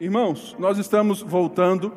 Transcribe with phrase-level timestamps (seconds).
[0.00, 1.92] Irmãos, nós estamos voltando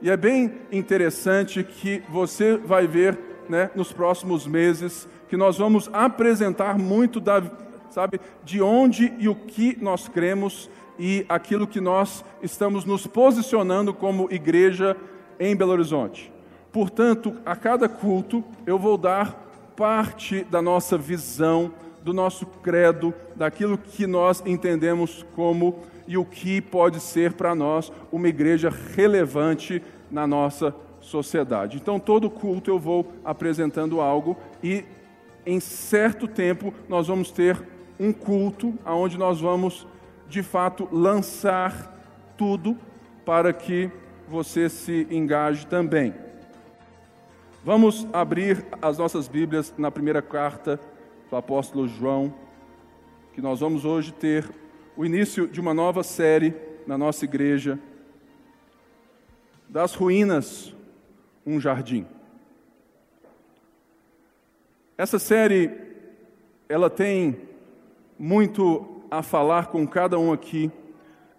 [0.00, 3.18] e é bem interessante que você vai ver
[3.48, 7.42] né, nos próximos meses que nós vamos apresentar muito da,
[7.90, 13.92] sabe, de onde e o que nós cremos e aquilo que nós estamos nos posicionando
[13.92, 14.96] como igreja
[15.40, 16.32] em Belo Horizonte.
[16.70, 23.76] Portanto, a cada culto eu vou dar parte da nossa visão, do nosso credo, daquilo
[23.76, 25.80] que nós entendemos como
[26.10, 31.76] e o que pode ser para nós uma igreja relevante na nossa sociedade.
[31.76, 34.84] Então, todo culto eu vou apresentando algo e
[35.46, 37.62] em certo tempo nós vamos ter
[37.96, 39.86] um culto onde nós vamos
[40.28, 41.96] de fato lançar
[42.36, 42.76] tudo
[43.24, 43.88] para que
[44.26, 46.12] você se engaje também.
[47.64, 50.80] Vamos abrir as nossas Bíblias na primeira carta
[51.30, 52.34] do apóstolo João,
[53.32, 54.59] que nós vamos hoje ter
[55.00, 56.54] o início de uma nova série
[56.86, 57.78] na nossa igreja,
[59.66, 60.76] das ruínas,
[61.46, 62.06] um jardim.
[64.98, 65.70] Essa série,
[66.68, 67.40] ela tem
[68.18, 70.70] muito a falar com cada um aqui,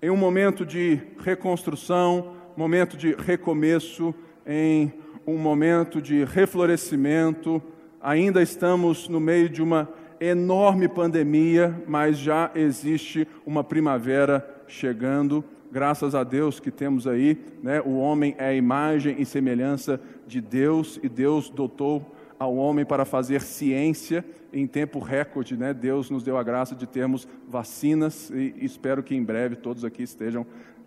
[0.01, 4.11] em um momento de reconstrução, momento de recomeço,
[4.43, 4.91] em
[5.23, 7.61] um momento de reflorescimento,
[8.01, 9.87] ainda estamos no meio de uma
[10.22, 15.44] enorme pandemia, mas já existe uma primavera chegando.
[15.72, 17.81] Graças a Deus que temos aí, né?
[17.81, 23.03] O homem é a imagem e semelhança de Deus e Deus dotou ao homem para
[23.03, 25.73] fazer ciência em tempo recorde, né?
[25.73, 30.03] Deus nos deu a graça de termos vacinas e espero que em breve todos aqui
[30.03, 30.45] estejam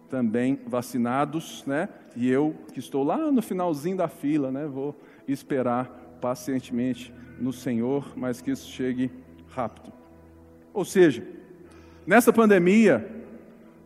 [0.08, 1.88] também vacinados, né?
[2.14, 4.66] E eu que estou lá no finalzinho da fila, né?
[4.66, 4.94] Vou
[5.26, 5.86] esperar
[6.20, 9.10] pacientemente no Senhor, mas que isso chegue
[9.50, 9.92] rápido.
[10.72, 11.26] Ou seja,
[12.06, 13.08] nessa pandemia,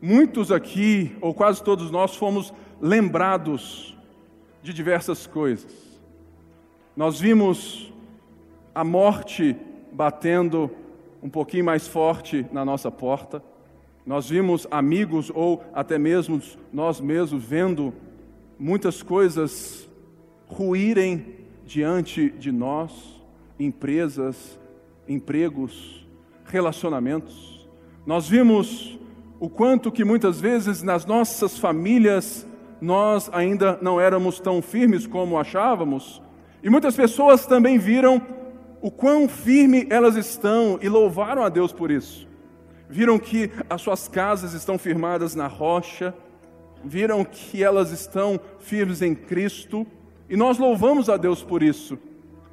[0.00, 3.96] muitos aqui, ou quase todos nós, fomos lembrados
[4.62, 6.00] de diversas coisas.
[6.96, 7.92] Nós vimos
[8.74, 9.56] a morte
[9.92, 10.70] batendo
[11.22, 13.42] um pouquinho mais forte na nossa porta.
[14.06, 16.40] Nós vimos amigos ou até mesmo
[16.72, 17.92] nós mesmos vendo
[18.58, 19.88] muitas coisas
[20.46, 23.17] ruírem diante de nós,
[23.58, 24.58] empresas,
[25.08, 26.06] empregos,
[26.44, 27.68] relacionamentos.
[28.06, 28.98] Nós vimos
[29.40, 32.46] o quanto que muitas vezes nas nossas famílias
[32.80, 36.22] nós ainda não éramos tão firmes como achávamos,
[36.62, 38.20] e muitas pessoas também viram
[38.80, 42.26] o quão firme elas estão e louvaram a Deus por isso.
[42.88, 46.14] Viram que as suas casas estão firmadas na rocha,
[46.84, 49.86] viram que elas estão firmes em Cristo,
[50.28, 51.98] e nós louvamos a Deus por isso.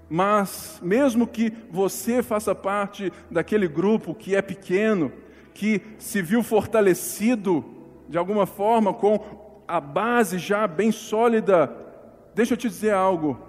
[0.10, 5.12] Mas, mesmo que você faça parte daquele grupo que é pequeno,
[5.54, 7.66] que se viu fortalecido
[8.08, 9.20] de alguma forma com
[9.68, 11.76] a base já bem sólida,
[12.36, 13.40] deixa eu te dizer algo: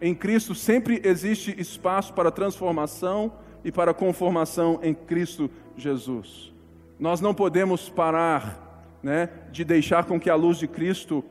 [0.00, 3.32] em Cristo sempre existe espaço para transformação
[3.64, 6.52] e para conformação em Cristo Jesus.
[6.98, 11.24] Nós não podemos parar né, de deixar com que a luz de Cristo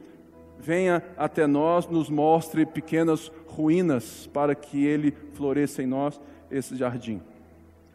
[0.58, 6.20] venha até nós, nos mostre pequenas ruínas para que Ele floresça em nós
[6.50, 7.22] esse jardim.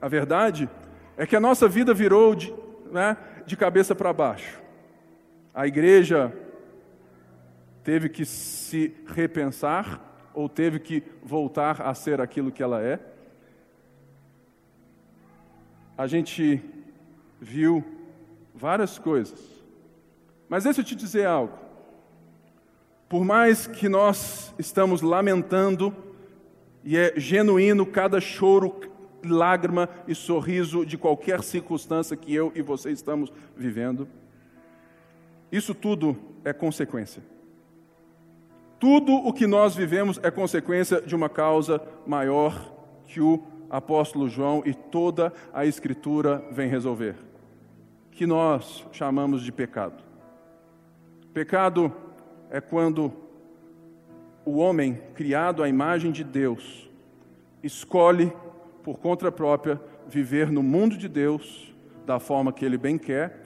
[0.00, 0.68] A verdade
[1.16, 2.54] é que a nossa vida virou de,
[2.92, 4.60] né, de cabeça para baixo.
[5.54, 6.32] A igreja
[7.82, 13.00] teve que se repensar ou teve que voltar a ser aquilo que ela é.
[15.96, 16.62] A gente
[17.40, 17.82] viu
[18.54, 19.40] várias coisas.
[20.48, 21.65] Mas deixa eu te dizer algo.
[23.08, 25.94] Por mais que nós estamos lamentando,
[26.82, 28.80] e é genuíno cada choro,
[29.24, 34.08] lágrima e sorriso de qualquer circunstância que eu e você estamos vivendo,
[35.50, 37.22] isso tudo é consequência.
[38.78, 42.72] Tudo o que nós vivemos é consequência de uma causa maior
[43.06, 47.16] que o apóstolo João e toda a Escritura vem resolver,
[48.10, 50.04] que nós chamamos de pecado.
[51.32, 51.92] Pecado
[52.50, 53.12] é quando
[54.44, 56.88] o homem, criado à imagem de Deus,
[57.62, 58.32] escolhe
[58.82, 61.74] por conta própria viver no mundo de Deus
[62.06, 63.44] da forma que ele bem quer,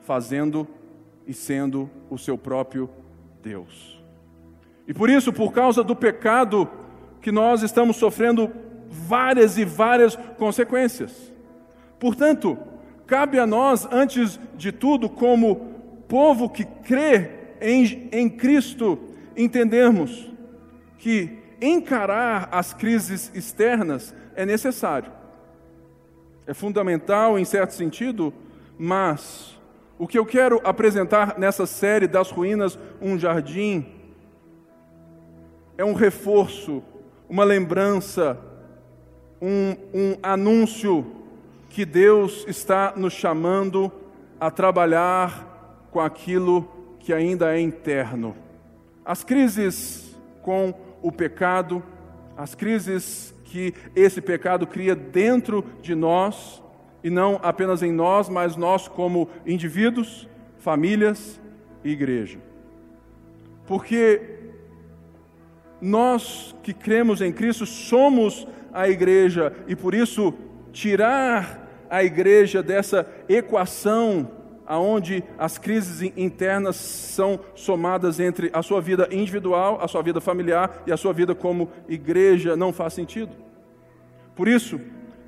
[0.00, 0.68] fazendo
[1.26, 2.90] e sendo o seu próprio
[3.42, 4.02] Deus.
[4.86, 6.68] E por isso, por causa do pecado,
[7.22, 8.52] que nós estamos sofrendo
[8.90, 11.32] várias e várias consequências.
[11.98, 12.58] Portanto,
[13.06, 15.72] cabe a nós, antes de tudo, como
[16.06, 18.98] povo que crê em, em Cristo
[19.34, 20.30] entendermos
[20.98, 25.10] que encarar as crises externas é necessário.
[26.46, 28.34] É fundamental em certo sentido,
[28.78, 29.58] mas
[29.98, 33.86] o que eu quero apresentar nessa série das ruínas, um jardim,
[35.78, 36.82] é um reforço,
[37.28, 38.38] uma lembrança,
[39.40, 41.06] um, um anúncio
[41.70, 43.90] que Deus está nos chamando
[44.38, 46.68] a trabalhar com aquilo
[47.04, 48.34] que ainda é interno.
[49.04, 50.72] As crises com
[51.02, 51.82] o pecado,
[52.34, 56.62] as crises que esse pecado cria dentro de nós,
[57.02, 60.26] e não apenas em nós, mas nós como indivíduos,
[60.58, 61.38] famílias
[61.84, 62.38] e igreja.
[63.66, 64.22] Porque
[65.82, 70.32] nós que cremos em Cristo somos a igreja e por isso
[70.72, 74.30] tirar a igreja dessa equação
[74.66, 80.82] aonde as crises internas são somadas entre a sua vida individual, a sua vida familiar
[80.86, 83.32] e a sua vida como igreja não faz sentido.
[84.34, 84.80] Por isso,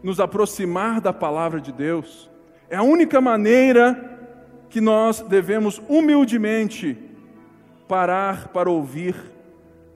[0.02, 2.30] nos aproximar da palavra de Deus
[2.68, 4.18] é a única maneira
[4.68, 6.96] que nós devemos humildemente
[7.86, 9.14] parar para ouvir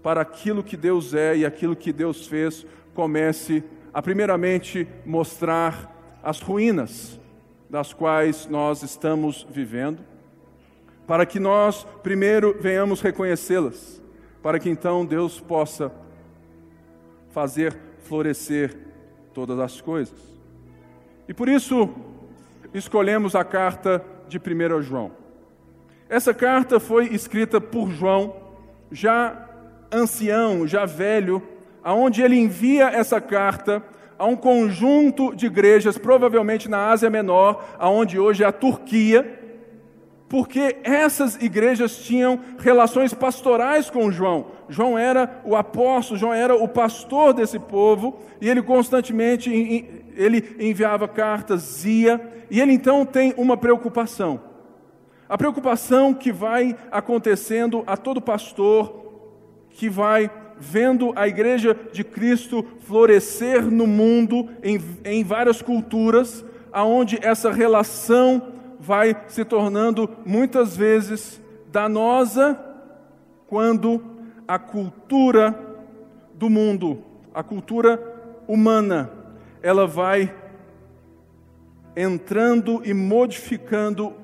[0.02, 6.40] para aquilo que Deus é e aquilo que Deus fez comece a primeiramente mostrar as
[6.40, 7.19] ruínas
[7.70, 10.00] das quais nós estamos vivendo,
[11.06, 14.02] para que nós primeiro venhamos reconhecê-las,
[14.42, 15.92] para que então Deus possa
[17.30, 18.76] fazer florescer
[19.32, 20.18] todas as coisas.
[21.28, 21.88] E por isso
[22.74, 25.12] escolhemos a carta de 1 João.
[26.08, 28.34] Essa carta foi escrita por João,
[28.90, 29.48] já
[29.92, 31.40] ancião, já velho,
[31.84, 33.80] aonde ele envia essa carta
[34.20, 39.40] a um conjunto de igrejas, provavelmente na Ásia Menor, aonde hoje é a Turquia,
[40.28, 44.48] porque essas igrejas tinham relações pastorais com João.
[44.68, 49.50] João era o apóstolo, João era o pastor desse povo, e ele constantemente
[50.14, 52.20] ele enviava cartas, ia,
[52.50, 54.38] e ele então tem uma preocupação.
[55.30, 59.00] A preocupação que vai acontecendo a todo pastor
[59.70, 60.30] que vai
[60.60, 68.52] vendo a igreja de Cristo florescer no mundo, em, em várias culturas, aonde essa relação
[68.78, 71.40] vai se tornando muitas vezes
[71.72, 72.58] danosa
[73.46, 74.02] quando
[74.46, 75.58] a cultura
[76.34, 77.02] do mundo,
[77.34, 78.00] a cultura
[78.46, 79.10] humana,
[79.62, 80.34] ela vai
[81.96, 84.14] entrando e modificando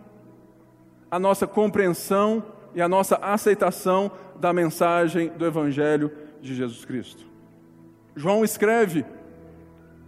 [1.11, 2.43] a nossa compreensão
[2.75, 7.25] e a nossa aceitação da mensagem do Evangelho de Jesus Cristo.
[8.15, 9.05] João escreve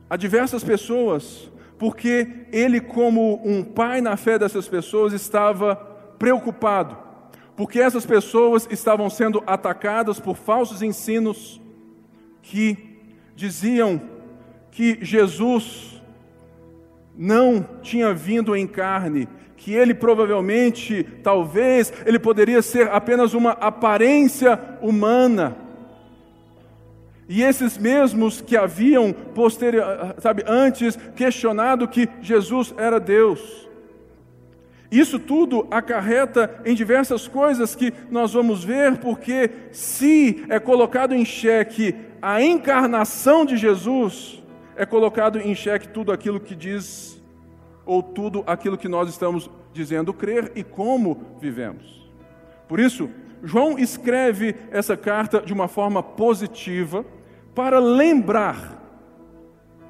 [0.08, 5.76] a diversas pessoas, porque ele, como um pai na fé dessas pessoas, estava
[6.18, 6.96] preocupado,
[7.54, 11.60] porque essas pessoas estavam sendo atacadas por falsos ensinos
[12.42, 12.76] que
[13.36, 14.00] diziam
[14.70, 16.02] que Jesus
[17.16, 24.58] não tinha vindo em carne, que ele provavelmente, talvez, ele poderia ser apenas uma aparência
[24.80, 25.56] humana.
[27.28, 33.68] E esses mesmos que haviam posterior, sabe, antes questionado que Jesus era Deus.
[34.90, 41.24] Isso tudo acarreta em diversas coisas que nós vamos ver, porque se é colocado em
[41.26, 44.42] xeque a encarnação de Jesus,
[44.74, 47.22] é colocado em xeque tudo aquilo que diz
[47.84, 52.10] ou tudo aquilo que nós estamos dizendo crer e como vivemos.
[52.66, 53.10] Por isso,
[53.42, 57.04] João escreve essa carta de uma forma positiva
[57.58, 58.80] para lembrar,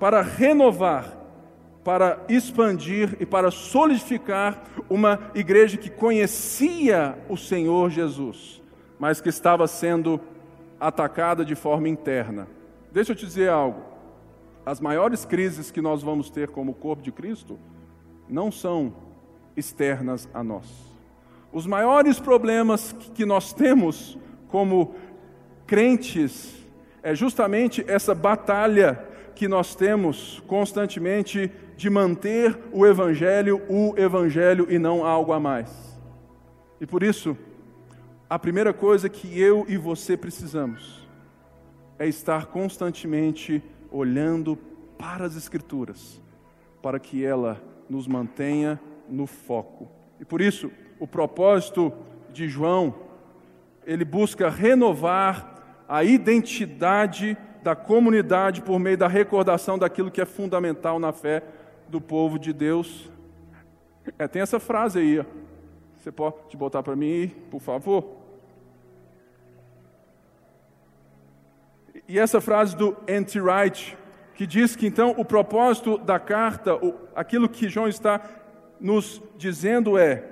[0.01, 1.19] para renovar,
[1.85, 8.63] para expandir e para solidificar uma igreja que conhecia o Senhor Jesus,
[8.99, 10.19] mas que estava sendo
[10.81, 12.49] atacada de forma interna.
[12.91, 13.83] Deixa eu te dizer algo.
[14.65, 17.59] As maiores crises que nós vamos ter como corpo de Cristo
[18.27, 18.95] não são
[19.55, 20.67] externas a nós.
[21.53, 24.17] Os maiores problemas que nós temos
[24.49, 24.95] como
[25.67, 26.58] crentes
[27.09, 29.03] é justamente essa batalha
[29.35, 35.99] que nós temos constantemente de manter o Evangelho, o Evangelho e não algo a mais.
[36.79, 37.35] E por isso,
[38.29, 41.09] a primeira coisa que eu e você precisamos
[41.99, 44.55] é estar constantemente olhando
[44.99, 46.21] para as Escrituras,
[46.83, 49.89] para que ela nos mantenha no foco.
[50.21, 51.91] E por isso, o propósito
[52.35, 52.95] de João,
[53.87, 55.58] ele busca renovar
[55.89, 61.43] a identidade da comunidade por meio da recordação daquilo que é fundamental na fé
[61.89, 63.11] do povo de Deus.
[64.19, 65.25] É, tem essa frase aí, ó.
[65.97, 68.19] você pode botar para mim, por favor?
[72.07, 73.41] E essa frase do N.T.
[73.41, 73.97] Wright,
[74.35, 76.79] que diz que então o propósito da carta,
[77.15, 78.21] aquilo que João está
[78.81, 80.25] nos dizendo é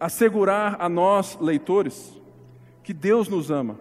[0.00, 2.20] assegurar a nós, leitores,
[2.82, 3.78] que Deus nos ama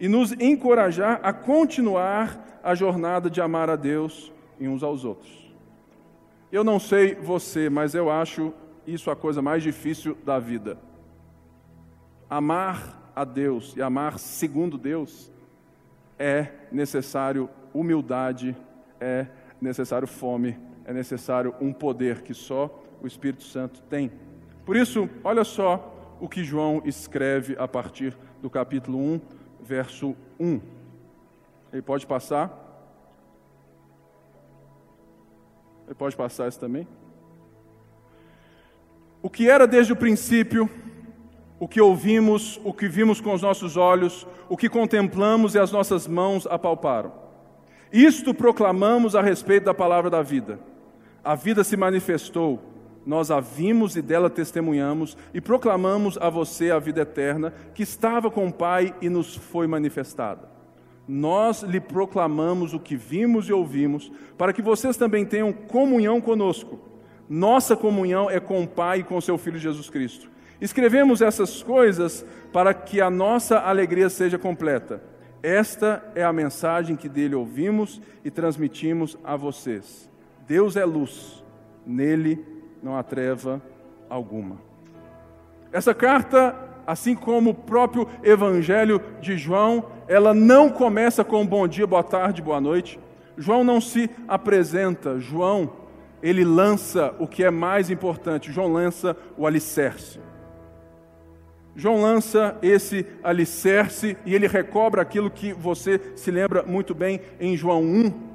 [0.00, 5.52] e nos encorajar a continuar a jornada de amar a Deus e uns aos outros.
[6.50, 8.52] Eu não sei você, mas eu acho
[8.86, 10.78] isso a coisa mais difícil da vida.
[12.28, 15.30] Amar a Deus e amar segundo Deus
[16.18, 18.56] é necessário humildade,
[19.00, 19.26] é
[19.60, 24.10] necessário fome, é necessário um poder que só o Espírito Santo tem.
[24.64, 29.20] Por isso, olha só o que João escreve a partir do capítulo 1,
[29.68, 30.60] verso 1.
[31.70, 32.50] Ele pode passar?
[35.84, 36.88] Ele pode passar isso também?
[39.22, 40.70] O que era desde o princípio,
[41.60, 45.70] o que ouvimos, o que vimos com os nossos olhos, o que contemplamos e as
[45.70, 47.12] nossas mãos apalparam.
[47.92, 50.58] Isto proclamamos a respeito da palavra da vida.
[51.22, 52.67] A vida se manifestou,
[53.08, 58.30] nós a vimos e dela testemunhamos e proclamamos a você a vida eterna que estava
[58.30, 60.46] com o Pai e nos foi manifestada.
[61.08, 66.78] Nós lhe proclamamos o que vimos e ouvimos, para que vocês também tenham comunhão conosco.
[67.26, 70.30] Nossa comunhão é com o Pai e com seu Filho Jesus Cristo.
[70.60, 75.02] Escrevemos essas coisas para que a nossa alegria seja completa.
[75.42, 80.10] Esta é a mensagem que dele ouvimos e transmitimos a vocês.
[80.46, 81.42] Deus é luz,
[81.86, 83.60] nele não há treva
[84.08, 84.56] alguma.
[85.72, 86.54] Essa carta,
[86.86, 92.40] assim como o próprio Evangelho de João, ela não começa com bom dia, boa tarde,
[92.40, 92.98] boa noite.
[93.36, 95.70] João não se apresenta, João,
[96.22, 100.18] ele lança o que é mais importante, João lança o alicerce.
[101.76, 107.56] João lança esse alicerce e ele recobra aquilo que você se lembra muito bem em
[107.56, 108.27] João 1,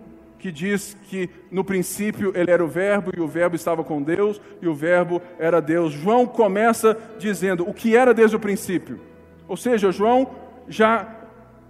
[0.43, 4.41] que diz que no princípio ele era o Verbo e o Verbo estava com Deus
[4.61, 5.93] e o Verbo era Deus.
[5.93, 8.99] João começa dizendo o que era desde o princípio.
[9.47, 10.29] Ou seja, João
[10.67, 11.07] já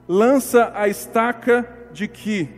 [0.08, 2.50] lança a estaca de que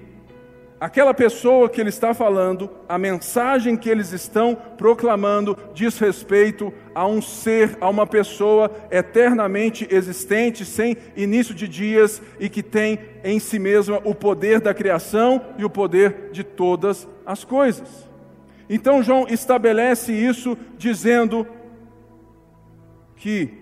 [0.79, 7.07] aquela pessoa que ele está falando, a mensagem que eles estão proclamando, diz respeito a
[7.07, 13.39] um ser, a uma pessoa eternamente existente, sem início de dias e que tem em
[13.39, 18.09] si mesma o poder da criação e o poder de todas as coisas.
[18.69, 21.47] Então, João estabelece isso dizendo
[23.15, 23.53] que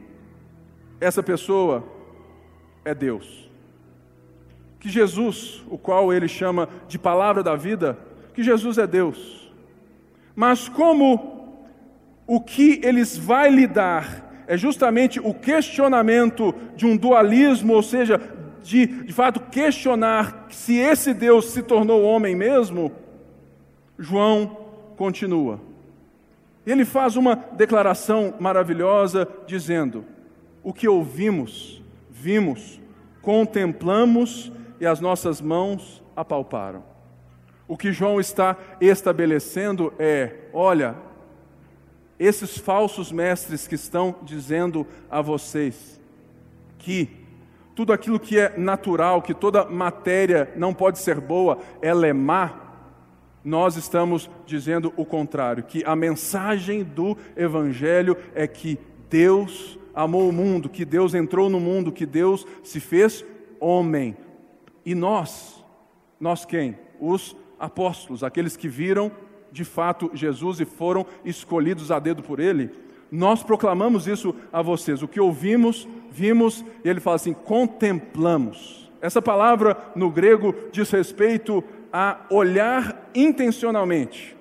[1.00, 1.84] essa pessoa
[2.84, 3.43] é Deus
[4.84, 7.98] que Jesus, o qual ele chama de palavra da vida,
[8.34, 9.50] que Jesus é Deus.
[10.36, 11.56] Mas como
[12.28, 18.20] o que eles vai lidar é justamente o questionamento de um dualismo, ou seja,
[18.62, 22.92] de, de fato questionar se esse Deus se tornou homem mesmo,
[23.98, 25.62] João continua.
[26.68, 30.04] Ele faz uma declaração maravilhosa dizendo:
[30.62, 32.82] O que ouvimos, vimos,
[33.22, 34.52] contemplamos
[34.84, 36.84] e as nossas mãos apalparam.
[37.66, 40.98] O que João está estabelecendo é: olha,
[42.20, 46.02] esses falsos mestres que estão dizendo a vocês
[46.78, 47.10] que
[47.74, 52.52] tudo aquilo que é natural, que toda matéria não pode ser boa, ela é má,
[53.42, 58.78] nós estamos dizendo o contrário, que a mensagem do Evangelho é que
[59.10, 63.24] Deus amou o mundo, que Deus entrou no mundo, que Deus se fez
[63.62, 64.18] homem
[64.86, 65.64] e nós,
[66.20, 66.78] nós quem?
[67.00, 69.12] Os apóstolos, aqueles que viram
[69.52, 72.72] de fato Jesus e foram escolhidos a dedo por ele.
[73.12, 75.04] Nós proclamamos isso a vocês.
[75.04, 78.92] O que ouvimos, vimos, e ele fala assim: contemplamos.
[79.00, 84.36] Essa palavra no grego diz respeito a olhar intencionalmente.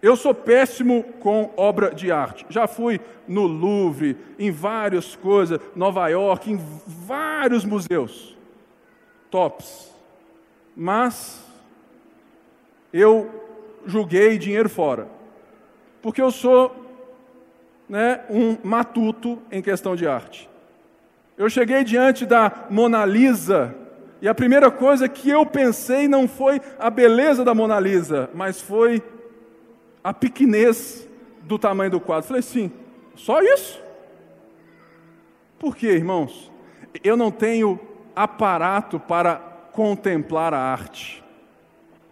[0.00, 2.46] Eu sou péssimo com obra de arte.
[2.48, 8.37] Já fui no Louvre, em várias coisas, Nova York, em vários museus
[9.30, 9.92] tops.
[10.76, 11.44] Mas
[12.92, 13.30] eu
[13.86, 15.08] julguei dinheiro fora.
[16.00, 16.74] Porque eu sou
[17.88, 20.48] né, um matuto em questão de arte.
[21.36, 23.74] Eu cheguei diante da Mona Lisa
[24.20, 28.60] e a primeira coisa que eu pensei não foi a beleza da Mona Lisa, mas
[28.60, 29.02] foi
[30.02, 31.08] a pequenez
[31.42, 32.26] do tamanho do quadro.
[32.26, 32.72] Falei assim,
[33.14, 33.80] só isso?
[35.58, 36.50] Por quê, irmãos?
[37.02, 37.78] Eu não tenho
[38.22, 39.36] aparato para
[39.72, 41.22] contemplar a arte.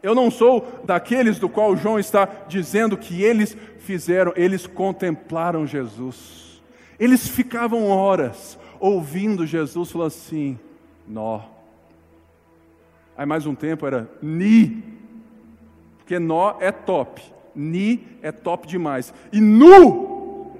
[0.00, 6.62] Eu não sou daqueles do qual João está dizendo que eles fizeram, eles contemplaram Jesus.
[6.96, 10.56] Eles ficavam horas ouvindo Jesus falar assim:
[11.08, 11.40] nó.
[13.16, 14.84] Aí mais um tempo era ni,
[15.98, 17.20] porque nó é top,
[17.52, 20.54] ni é top demais, e nu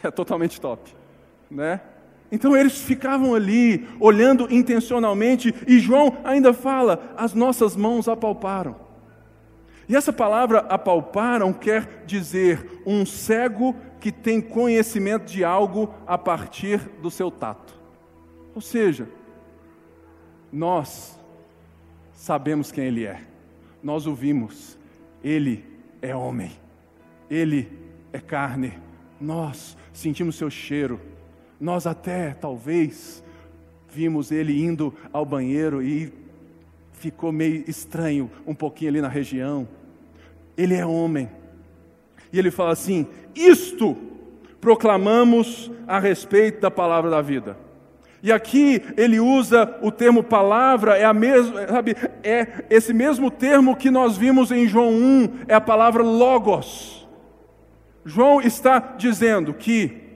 [0.00, 0.94] é totalmente top,
[1.50, 1.80] né?
[2.30, 8.76] Então eles ficavam ali, olhando intencionalmente, e João ainda fala: as nossas mãos apalparam.
[9.88, 16.78] E essa palavra apalparam quer dizer um cego que tem conhecimento de algo a partir
[17.00, 17.74] do seu tato.
[18.54, 19.08] Ou seja,
[20.52, 21.18] nós
[22.12, 23.22] sabemos quem Ele é,
[23.82, 24.76] nós o vimos,
[25.24, 25.64] Ele
[26.02, 26.52] é homem,
[27.30, 27.72] Ele
[28.12, 28.78] é carne,
[29.18, 31.00] nós sentimos seu cheiro,
[31.60, 33.22] nós até, talvez,
[33.90, 36.12] vimos ele indo ao banheiro e
[36.92, 39.66] ficou meio estranho um pouquinho ali na região.
[40.56, 41.28] Ele é homem.
[42.32, 43.96] E ele fala assim: Isto
[44.60, 47.56] proclamamos a respeito da palavra da vida.
[48.22, 53.76] E aqui ele usa o termo palavra, é a mesma, sabe, é esse mesmo termo
[53.76, 57.06] que nós vimos em João 1, é a palavra logos.
[58.04, 60.07] João está dizendo que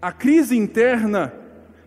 [0.00, 1.32] a crise interna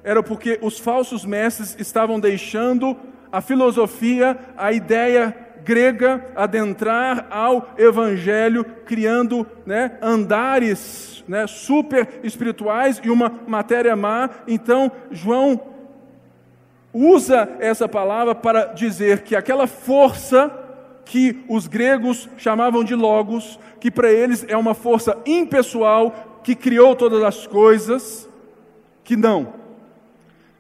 [0.03, 2.97] era porque os falsos mestres estavam deixando
[3.31, 13.09] a filosofia, a ideia grega adentrar ao evangelho, criando né, andares né, super espirituais e
[13.09, 14.29] uma matéria má.
[14.47, 15.61] Então, João
[16.93, 20.51] usa essa palavra para dizer que aquela força
[21.05, 26.95] que os gregos chamavam de logos, que para eles é uma força impessoal, que criou
[26.95, 28.29] todas as coisas,
[29.03, 29.53] que não,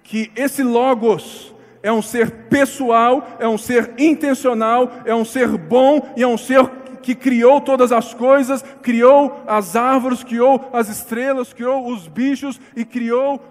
[0.03, 6.13] que esse Logos é um ser pessoal, é um ser intencional, é um ser bom
[6.15, 6.69] e é um ser
[7.01, 12.85] que criou todas as coisas, criou as árvores, criou as estrelas, criou os bichos e
[12.85, 13.41] criou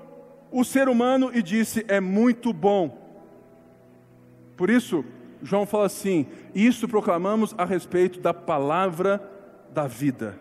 [0.52, 2.98] o ser humano e disse: é muito bom.
[4.56, 5.04] Por isso,
[5.42, 9.20] João fala assim: isso proclamamos a respeito da palavra
[9.72, 10.38] da vida.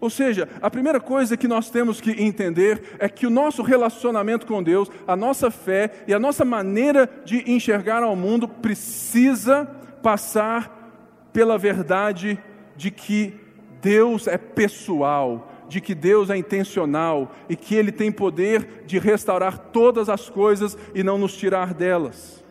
[0.00, 4.46] Ou seja, a primeira coisa que nós temos que entender é que o nosso relacionamento
[4.46, 9.66] com Deus, a nossa fé e a nossa maneira de enxergar ao mundo precisa
[10.02, 12.38] passar pela verdade
[12.74, 13.34] de que
[13.82, 19.58] Deus é pessoal, de que Deus é intencional e que Ele tem poder de restaurar
[19.58, 22.42] todas as coisas e não nos tirar delas.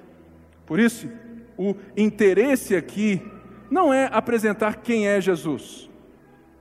[0.67, 1.09] Por isso,
[1.57, 3.19] o interesse aqui
[3.71, 5.88] não é apresentar quem é Jesus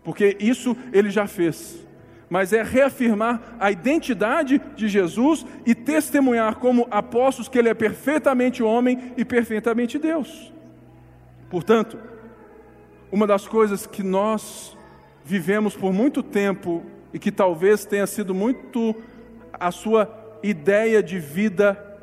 [0.09, 1.87] porque isso ele já fez.
[2.31, 8.63] Mas é reafirmar a identidade de Jesus e testemunhar como apóstolos que ele é perfeitamente
[8.63, 10.51] homem e perfeitamente Deus.
[11.51, 11.99] Portanto,
[13.13, 14.75] uma das coisas que nós
[15.23, 18.97] vivemos por muito tempo e que talvez tenha sido muito
[19.53, 21.99] a sua ideia de vida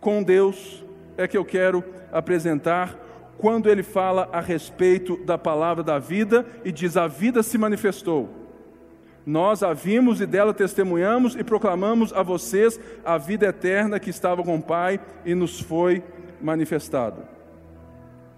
[0.00, 0.82] com Deus,
[1.18, 2.98] é que eu quero apresentar
[3.40, 8.28] quando ele fala a respeito da palavra da vida e diz: A vida se manifestou.
[9.24, 14.42] Nós a vimos e dela testemunhamos e proclamamos a vocês a vida eterna que estava
[14.42, 16.02] com o Pai e nos foi
[16.40, 17.22] manifestado.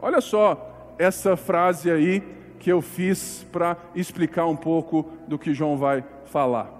[0.01, 2.23] Olha só essa frase aí
[2.59, 6.71] que eu fiz para explicar um pouco do que João vai falar.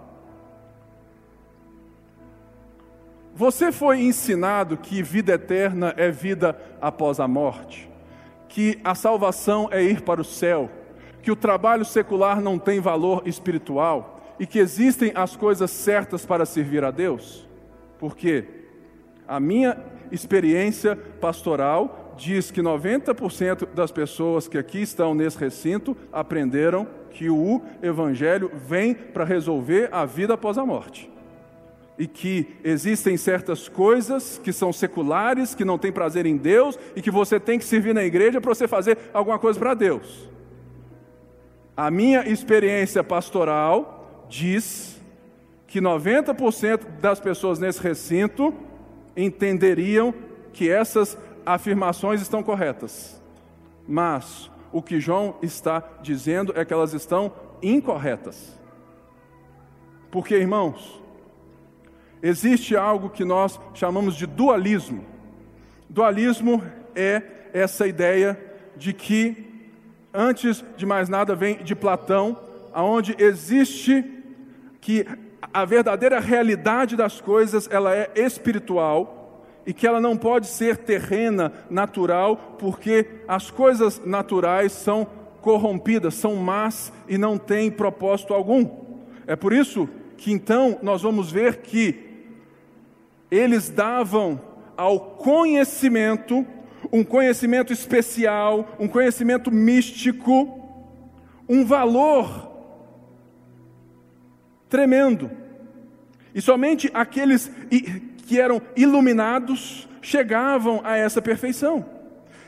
[3.35, 7.92] Você foi ensinado que vida eterna é vida após a morte?
[8.53, 10.71] Que a salvação é ir para o céu,
[11.23, 16.45] que o trabalho secular não tem valor espiritual e que existem as coisas certas para
[16.45, 17.49] servir a Deus?
[17.99, 18.45] Porque
[19.27, 19.79] a minha
[20.11, 27.63] experiência pastoral diz que 90% das pessoas que aqui estão nesse recinto aprenderam que o
[27.83, 31.12] Evangelho vem para resolver a vida após a morte
[31.99, 37.03] e que existem certas coisas que são seculares, que não têm prazer em Deus e
[37.03, 40.31] que você tem que servir na igreja para você fazer alguma coisa para Deus.
[41.77, 45.01] A minha experiência pastoral diz
[45.67, 48.55] que 90% das pessoas nesse recinto
[49.17, 50.15] entenderiam
[50.53, 53.21] que essas afirmações estão corretas.
[53.87, 58.59] Mas o que João está dizendo é que elas estão incorretas.
[60.11, 61.02] Porque, irmãos,
[62.23, 65.05] existe algo que nós chamamos de dualismo.
[65.91, 66.63] Dualismo
[66.95, 68.41] é essa ideia
[68.77, 69.37] de que,
[70.15, 72.39] antes de mais nada, vem de Platão,
[72.73, 74.05] aonde existe
[74.81, 75.07] que
[75.53, 81.53] a verdadeira realidade das coisas ela é espiritual e que ela não pode ser terrena,
[81.69, 85.07] natural, porque as coisas naturais são
[85.41, 88.69] corrompidas, são más e não têm propósito algum.
[89.27, 92.12] É por isso que então nós vamos ver que
[93.33, 94.39] eles davam
[94.77, 96.47] ao conhecimento,
[96.93, 100.61] um conhecimento especial, um conhecimento místico,
[101.49, 102.53] um valor
[104.69, 105.31] tremendo.
[106.35, 107.51] E somente aqueles
[108.27, 111.87] que eram iluminados chegavam a essa perfeição.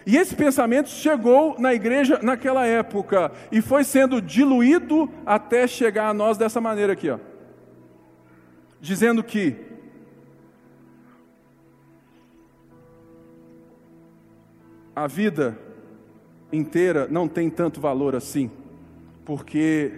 [0.06, 6.14] E esse pensamento chegou na igreja naquela época e foi sendo diluído até chegar a
[6.14, 7.18] nós dessa maneira aqui, ó.
[8.82, 9.72] Dizendo que
[14.94, 15.58] a vida
[16.52, 18.50] inteira não tem tanto valor assim,
[19.24, 19.92] porque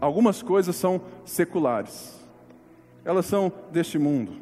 [0.00, 2.18] algumas coisas são seculares,
[3.04, 4.32] elas são deste mundo.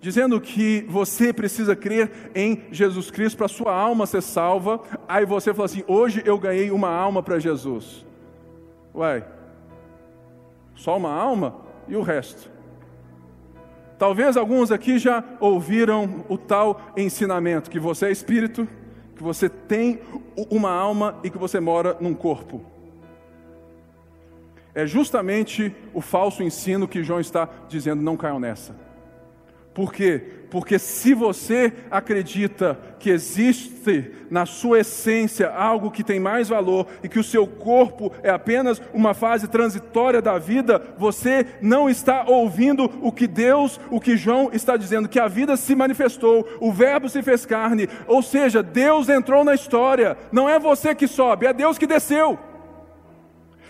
[0.00, 5.54] Dizendo que você precisa crer em Jesus Cristo para sua alma ser salva, aí você
[5.54, 8.04] fala assim: hoje eu ganhei uma alma para Jesus.
[8.92, 9.24] Uai,
[10.74, 11.54] só uma alma
[11.86, 12.50] e o resto?
[13.96, 18.66] Talvez alguns aqui já ouviram o tal ensinamento que você é espírito,
[19.16, 20.00] que você tem
[20.50, 22.60] uma alma e que você mora num corpo.
[24.74, 28.74] É justamente o falso ensino que João está dizendo, não caiam nessa.
[29.74, 30.22] Por quê?
[30.50, 37.08] Porque se você acredita que existe na sua essência algo que tem mais valor e
[37.08, 42.84] que o seu corpo é apenas uma fase transitória da vida, você não está ouvindo
[43.00, 47.08] o que Deus, o que João está dizendo, que a vida se manifestou, o Verbo
[47.08, 51.52] se fez carne, ou seja, Deus entrou na história, não é você que sobe, é
[51.54, 52.38] Deus que desceu.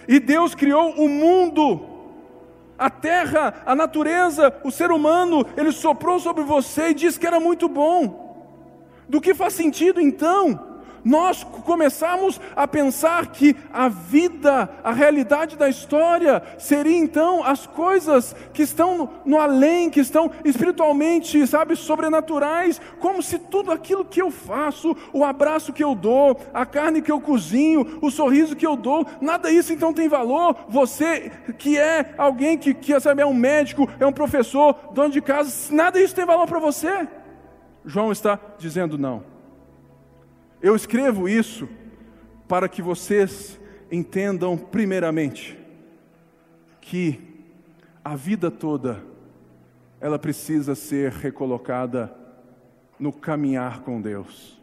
[0.09, 1.92] E Deus criou o mundo
[2.83, 7.39] a terra, a natureza, o ser humano, ele soprou sobre você e disse que era
[7.39, 9.05] muito bom.
[9.09, 10.72] Do que faz sentido então
[11.05, 18.35] nós começamos a pensar que a vida, a realidade da história, seria então as coisas
[18.53, 24.23] que estão no, no, além, que estão espiritualmente, sabe, sobrenaturais, como se tudo aquilo que
[24.23, 28.67] eu faço, o abraço que eu dou, a carne que eu cozinho, o sorriso que
[28.67, 30.57] eu dou, nada disso então tem valor.
[30.69, 35.21] Você que é alguém que, que sabe, é um médico, é um professor, dono de
[35.21, 37.09] casa, nada disso tem valor para você.
[37.85, 39.32] João está dizendo não.
[40.63, 41.69] Eu escrevo isso
[42.47, 43.59] para que vocês
[43.91, 45.59] entendam, primeiramente,
[46.81, 47.21] que
[48.05, 49.03] a vida toda
[50.01, 52.15] ela precisa ser recolocada
[52.97, 54.61] no caminhar com Deus.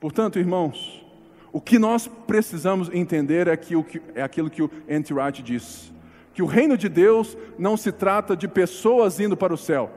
[0.00, 1.04] Portanto, irmãos,
[1.52, 3.74] o que nós precisamos entender é, que,
[4.14, 5.92] é aquilo que o Anti Wright diz:
[6.32, 9.90] que o reino de Deus não se trata de pessoas indo para o céu,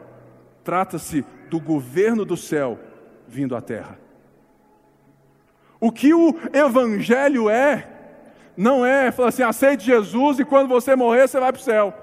[0.66, 2.78] trata-se do governo do céu
[3.26, 4.07] vindo à terra.
[5.80, 7.88] O que o Evangelho é,
[8.56, 11.94] não é falar assim, aceite Jesus e quando você morrer você vai para o céu.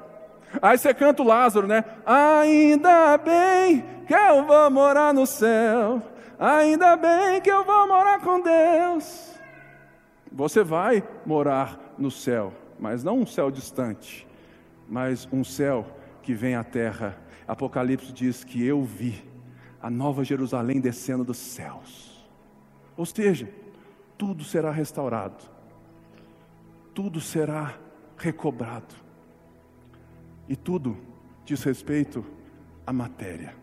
[0.62, 1.84] Aí você canta o Lázaro, né?
[2.06, 6.00] Ainda bem que eu vou morar no céu,
[6.38, 9.32] ainda bem que eu vou morar com Deus.
[10.30, 14.26] Você vai morar no céu, mas não um céu distante,
[14.88, 15.86] mas um céu
[16.22, 17.18] que vem à terra.
[17.46, 19.22] Apocalipse diz que eu vi
[19.82, 22.26] a nova Jerusalém descendo dos céus.
[22.96, 23.48] Ou seja,
[24.16, 25.44] tudo será restaurado,
[26.94, 27.78] tudo será
[28.16, 28.94] recobrado,
[30.48, 30.96] e tudo
[31.44, 32.24] diz respeito
[32.86, 33.54] à matéria,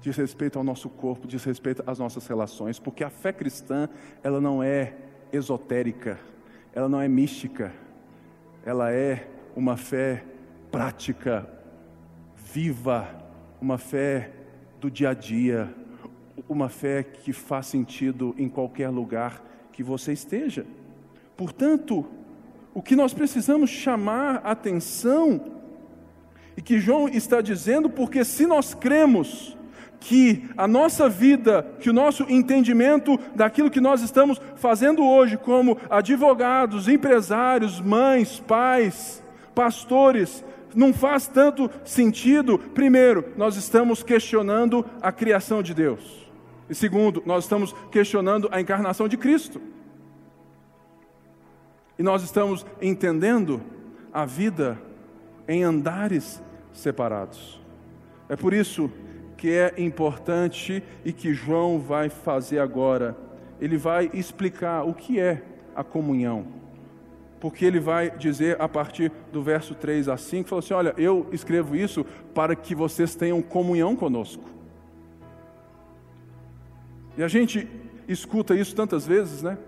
[0.00, 3.88] diz respeito ao nosso corpo, diz respeito às nossas relações, porque a fé cristã,
[4.22, 4.94] ela não é
[5.32, 6.18] esotérica,
[6.72, 7.72] ela não é mística,
[8.64, 10.24] ela é uma fé
[10.70, 11.48] prática,
[12.36, 13.08] viva,
[13.60, 14.32] uma fé
[14.80, 15.74] do dia a dia,
[16.48, 20.66] uma fé que faz sentido em qualquer lugar que você esteja.
[21.36, 22.06] Portanto,
[22.74, 25.40] o que nós precisamos chamar atenção,
[26.56, 29.56] e que João está dizendo, porque se nós cremos
[30.00, 35.78] que a nossa vida, que o nosso entendimento daquilo que nós estamos fazendo hoje, como
[35.90, 39.22] advogados, empresários, mães, pais,
[39.54, 42.58] pastores, não faz tanto sentido.
[42.58, 46.27] Primeiro, nós estamos questionando a criação de Deus.
[46.68, 49.60] E segundo, nós estamos questionando a encarnação de Cristo.
[51.98, 53.60] E nós estamos entendendo
[54.12, 54.80] a vida
[55.48, 57.60] em andares separados.
[58.28, 58.90] É por isso
[59.36, 63.16] que é importante e que João vai fazer agora.
[63.60, 65.42] Ele vai explicar o que é
[65.74, 66.46] a comunhão.
[67.40, 71.26] Porque ele vai dizer a partir do verso 3 a 5, falou assim: "Olha, eu
[71.32, 72.04] escrevo isso
[72.34, 74.57] para que vocês tenham comunhão conosco".
[77.18, 77.68] E a gente
[78.06, 79.58] escuta isso tantas vezes, né?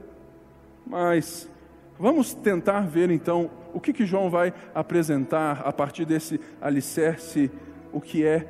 [0.86, 1.50] Mas
[1.98, 7.50] vamos tentar ver então o que, que João vai apresentar a partir desse alicerce,
[7.92, 8.46] o que é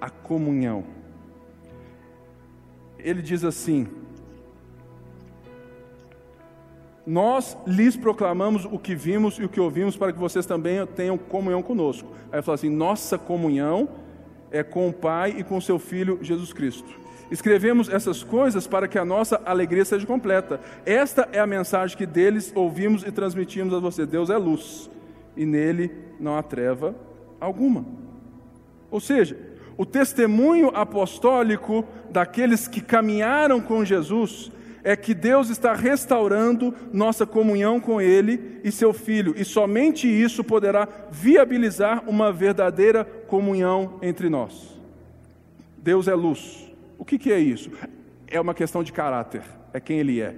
[0.00, 0.84] a comunhão.
[2.98, 3.86] Ele diz assim,
[7.06, 11.18] nós lhes proclamamos o que vimos e o que ouvimos para que vocês também tenham
[11.18, 12.08] comunhão conosco.
[12.32, 13.90] Aí fala assim: nossa comunhão
[14.50, 17.07] é com o Pai e com seu Filho Jesus Cristo.
[17.30, 20.60] Escrevemos essas coisas para que a nossa alegria seja completa.
[20.86, 24.08] Esta é a mensagem que deles ouvimos e transmitimos a vocês.
[24.08, 24.90] Deus é luz
[25.36, 26.94] e nele não há treva
[27.40, 27.84] alguma.
[28.90, 29.38] Ou seja,
[29.76, 34.50] o testemunho apostólico daqueles que caminharam com Jesus
[34.82, 40.42] é que Deus está restaurando nossa comunhão com Ele e seu Filho, e somente isso
[40.42, 44.78] poderá viabilizar uma verdadeira comunhão entre nós.
[45.76, 46.67] Deus é luz.
[46.98, 47.70] O que, que é isso?
[48.26, 50.34] É uma questão de caráter, é quem Ele é.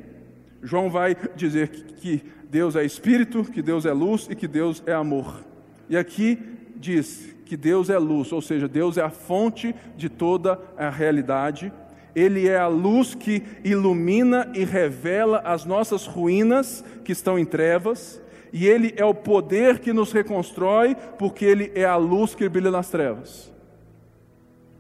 [0.63, 4.93] João vai dizer que Deus é Espírito, que Deus é luz e que Deus é
[4.93, 5.43] amor.
[5.89, 6.39] E aqui
[6.77, 11.73] diz que Deus é luz, ou seja, Deus é a fonte de toda a realidade
[12.15, 18.21] ele é a luz que ilumina e revela as nossas ruínas que estão em trevas,
[18.53, 22.71] e Ele é o poder que nos reconstrói, porque Ele é a luz que brilha
[22.71, 23.53] nas trevas.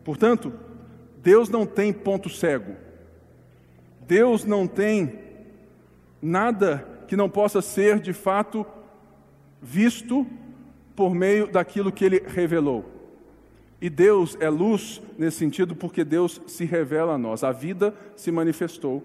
[0.02, 0.52] Portanto,
[1.22, 2.74] Deus não tem ponto cego,
[4.06, 5.18] Deus não tem
[6.20, 8.64] nada que não possa ser de fato
[9.60, 10.26] visto
[10.94, 12.84] por meio daquilo que Ele revelou.
[13.80, 18.30] E Deus é luz nesse sentido porque Deus se revela a nós, a vida se
[18.30, 19.02] manifestou.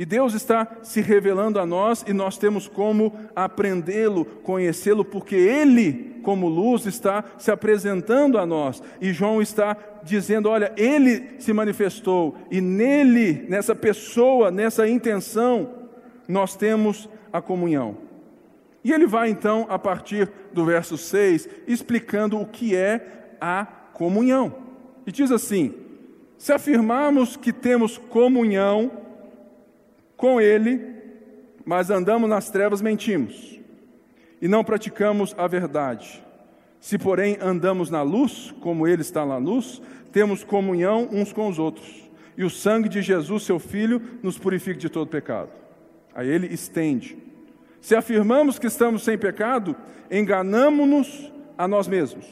[0.00, 6.18] E Deus está se revelando a nós e nós temos como aprendê-lo, conhecê-lo, porque Ele,
[6.22, 8.82] como luz, está se apresentando a nós.
[8.98, 15.68] E João está dizendo: olha, Ele se manifestou e nele, nessa pessoa, nessa intenção,
[16.26, 17.98] nós temos a comunhão.
[18.82, 24.54] E ele vai então, a partir do verso 6, explicando o que é a comunhão.
[25.06, 25.74] E diz assim:
[26.38, 29.09] se afirmarmos que temos comunhão
[30.20, 30.80] com Ele,
[31.64, 33.58] mas andamos nas trevas, mentimos
[34.40, 36.22] e não praticamos a verdade.
[36.78, 41.58] Se, porém, andamos na luz, como Ele está na luz, temos comunhão uns com os
[41.58, 42.10] outros.
[42.36, 45.50] E o sangue de Jesus, seu Filho, nos purifica de todo pecado.
[46.14, 47.18] Aí ele estende.
[47.80, 49.76] Se afirmamos que estamos sem pecado,
[50.10, 52.26] enganamos-nos a nós mesmos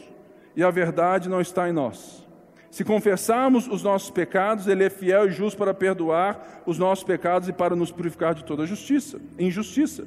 [0.56, 2.26] e a verdade não está em nós.
[2.70, 7.48] Se confessarmos os nossos pecados, Ele é fiel e justo para perdoar os nossos pecados
[7.48, 10.06] e para nos purificar de toda justiça, injustiça.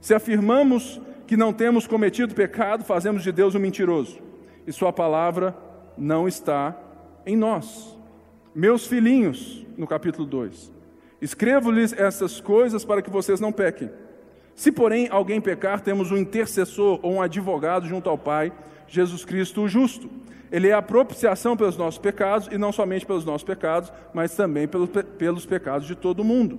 [0.00, 4.18] Se afirmamos que não temos cometido pecado, fazemos de Deus um mentiroso,
[4.66, 5.54] e Sua palavra
[5.96, 6.76] não está
[7.26, 7.96] em nós.
[8.54, 10.72] Meus filhinhos, no capítulo 2,
[11.20, 13.90] escrevo-lhes essas coisas para que vocês não pequem.
[14.54, 18.52] Se, porém, alguém pecar, temos um intercessor ou um advogado junto ao Pai,
[18.88, 20.10] Jesus Cristo o justo.
[20.50, 24.66] Ele é a propiciação pelos nossos pecados, e não somente pelos nossos pecados, mas também
[24.66, 26.58] pelos, pecados de todo mundo.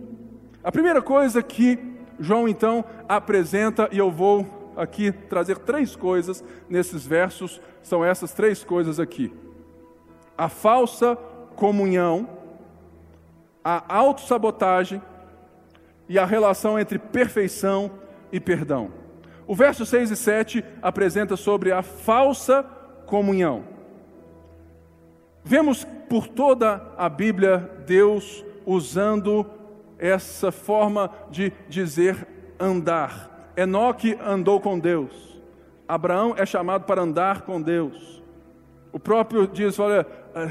[0.64, 1.78] A primeira coisa que
[2.20, 8.64] João então apresenta, e eu vou aqui trazer três coisas nesses versos, são essas três
[8.64, 9.34] coisas aqui:
[10.38, 11.18] a falsa
[11.56, 12.30] comunhão,
[13.64, 15.02] a autossabotagem
[16.08, 17.92] e a relação entre perfeição
[18.32, 18.92] e perdão.
[19.48, 22.64] O verso 6 e 7 apresenta sobre a falsa
[23.06, 23.71] comunhão.
[25.44, 29.46] Vemos por toda a Bíblia Deus usando
[29.98, 32.28] essa forma de dizer
[32.60, 33.52] andar.
[33.56, 35.40] Enoque andou com Deus.
[35.88, 38.22] Abraão é chamado para andar com Deus.
[38.94, 40.50] O próprio diz, olha, eh,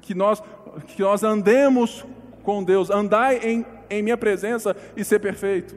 [0.00, 0.42] que nós,
[0.86, 2.04] que nós andemos
[2.42, 5.76] com Deus, andai em, em minha presença e ser perfeito.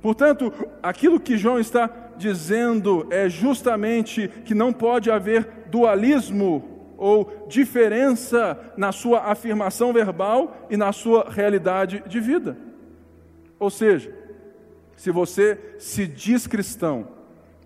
[0.00, 6.73] Portanto, aquilo que João está dizendo é justamente que não pode haver dualismo
[7.04, 12.56] ou diferença na sua afirmação verbal e na sua realidade de vida.
[13.58, 14.10] Ou seja,
[14.96, 17.06] se você se diz cristão,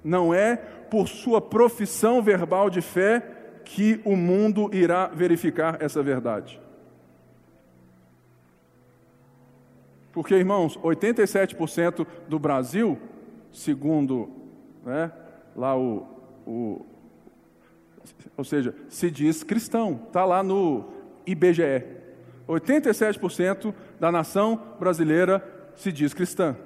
[0.03, 3.22] não é por sua profissão verbal de fé
[3.64, 6.61] que o mundo irá verificar essa verdade.
[10.12, 12.98] Porque, irmãos, 87% do Brasil,
[13.53, 14.29] segundo
[14.85, 15.12] né,
[15.55, 16.05] lá o,
[16.44, 16.97] o.
[18.36, 20.84] Ou seja, se diz cristão, está lá no
[21.26, 21.84] IBGE.
[22.48, 25.44] 87% da nação brasileira
[25.74, 26.56] se diz cristã.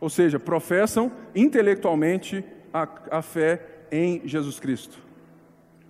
[0.00, 4.98] Ou seja, professam intelectualmente a, a fé em Jesus Cristo.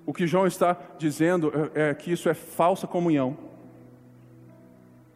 [0.04, 3.38] O que João está dizendo é, é que isso é falsa comunhão.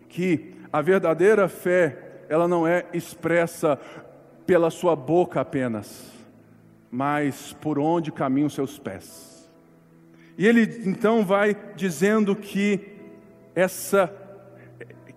[0.09, 3.79] Que a verdadeira fé, ela não é expressa
[4.47, 6.13] pela sua boca apenas,
[6.97, 9.53] mas por onde caminham seus pés.
[10.39, 12.81] E ele então vai dizendo que
[13.55, 14.11] essa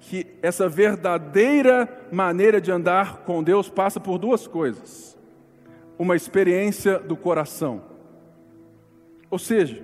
[0.02, 5.18] que essa verdadeira maneira de andar com Deus passa por duas coisas:
[5.98, 7.82] uma experiência do coração,
[9.30, 9.82] ou seja,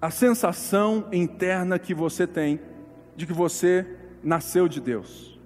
[0.00, 2.60] a sensação interna que você tem
[3.16, 3.84] de que você
[4.22, 5.36] nasceu de Deus,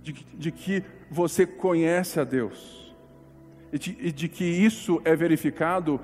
[0.00, 2.81] de, de que você conhece a Deus,
[3.72, 5.98] e de, de que isso é verificado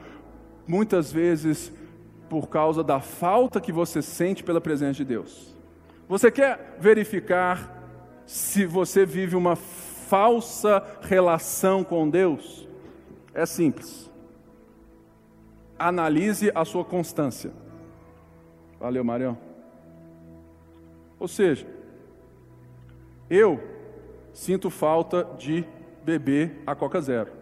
[0.67, 1.73] muitas vezes
[2.29, 5.55] por causa da falta que você sente pela presença de Deus.
[6.09, 7.77] Você quer verificar
[8.27, 12.67] se você vive uma falsa relação com Deus?
[13.35, 14.11] É simples.
[15.79, 17.53] Analise a sua constância.
[18.81, 19.37] Valeu, Marião.
[21.19, 21.67] Ou seja,
[23.29, 23.61] eu
[24.33, 25.65] sinto falta de
[26.05, 27.38] beber a Coca Zero.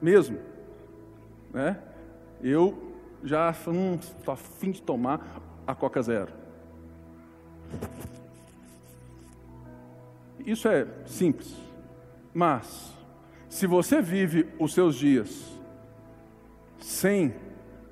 [0.00, 0.38] Mesmo.
[1.52, 1.78] Né?
[2.42, 6.32] Eu já hum, estou afim de tomar a Coca Zero.
[10.44, 11.54] Isso é simples.
[12.32, 12.94] Mas,
[13.48, 15.58] se você vive os seus dias
[16.78, 17.34] sem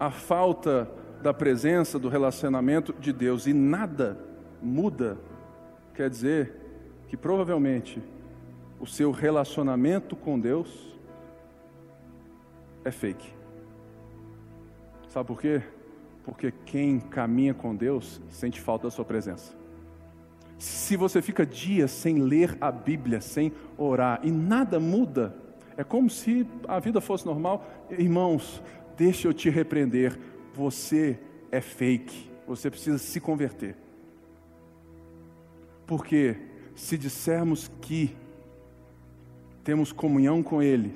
[0.00, 0.88] a falta
[1.22, 4.18] da presença, do relacionamento de Deus e nada
[4.62, 5.18] muda,
[5.94, 6.54] quer dizer
[7.08, 8.02] que provavelmente
[8.80, 10.97] o seu relacionamento com Deus
[12.88, 13.32] é fake.
[15.08, 15.62] Sabe por quê?
[16.24, 19.56] Porque quem caminha com Deus sente falta da sua presença.
[20.58, 25.34] Se você fica dias sem ler a Bíblia, sem orar e nada muda,
[25.76, 27.64] é como se a vida fosse normal.
[27.90, 28.62] Irmãos,
[28.96, 30.18] deixa eu te repreender.
[30.52, 31.18] Você
[31.52, 32.28] é fake.
[32.46, 33.76] Você precisa se converter.
[35.86, 36.36] Porque
[36.74, 38.16] se dissermos que
[39.62, 40.92] temos comunhão com Ele,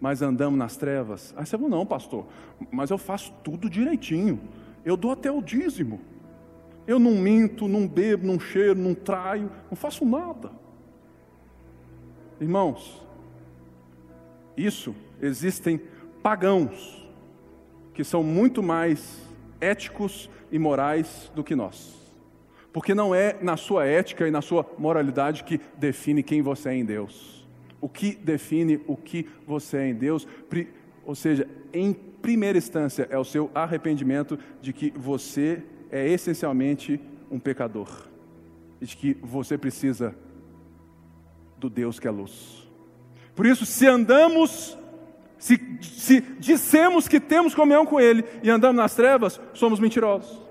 [0.00, 2.26] mas andamos nas trevas, aí você fala, não, pastor,
[2.70, 4.40] mas eu faço tudo direitinho.
[4.84, 6.00] Eu dou até o dízimo.
[6.86, 10.52] Eu não minto, não bebo, não cheiro, não traio, não faço nada.
[12.40, 13.04] Irmãos,
[14.56, 15.80] isso existem
[16.22, 17.06] pagãos
[17.92, 19.20] que são muito mais
[19.60, 21.98] éticos e morais do que nós.
[22.72, 26.74] Porque não é na sua ética e na sua moralidade que define quem você é
[26.74, 27.37] em Deus.
[27.80, 30.26] O que define o que você é em Deus,
[31.04, 37.38] ou seja, em primeira instância, é o seu arrependimento de que você é essencialmente um
[37.38, 37.88] pecador
[38.80, 40.14] e de que você precisa
[41.56, 42.68] do Deus que é luz.
[43.34, 44.76] Por isso, se andamos,
[45.38, 50.47] se, se dissemos que temos comunhão com Ele e andamos nas trevas, somos mentirosos.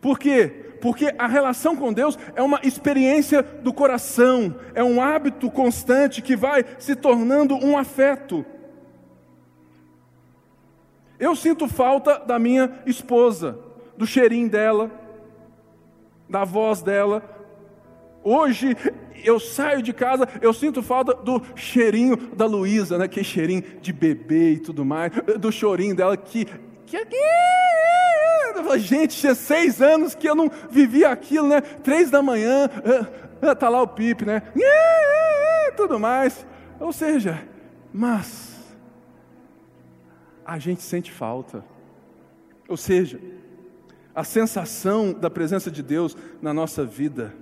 [0.00, 0.68] Por quê?
[0.80, 6.36] Porque a relação com Deus é uma experiência do coração, é um hábito constante que
[6.36, 8.44] vai se tornando um afeto.
[11.18, 13.58] Eu sinto falta da minha esposa
[13.96, 14.90] do cheirinho dela,
[16.28, 17.22] da voz dela.
[18.22, 18.76] Hoje
[19.24, 23.08] eu saio de casa, eu sinto falta do cheirinho da Luísa, né?
[23.08, 26.46] Que cheirinho de bebê e tudo mais, do chorinho dela que.
[26.88, 31.60] Que gente, tinha seis anos que eu não vivia aquilo, né?
[31.60, 34.42] Três da manhã, ah, ah, tá lá o pipe, né?
[35.76, 36.46] Tudo mais.
[36.80, 37.42] Ou seja,
[37.92, 38.56] mas
[40.44, 41.64] a gente sente falta.
[42.68, 43.20] Ou seja,
[44.14, 47.34] a sensação da presença de Deus na nossa vida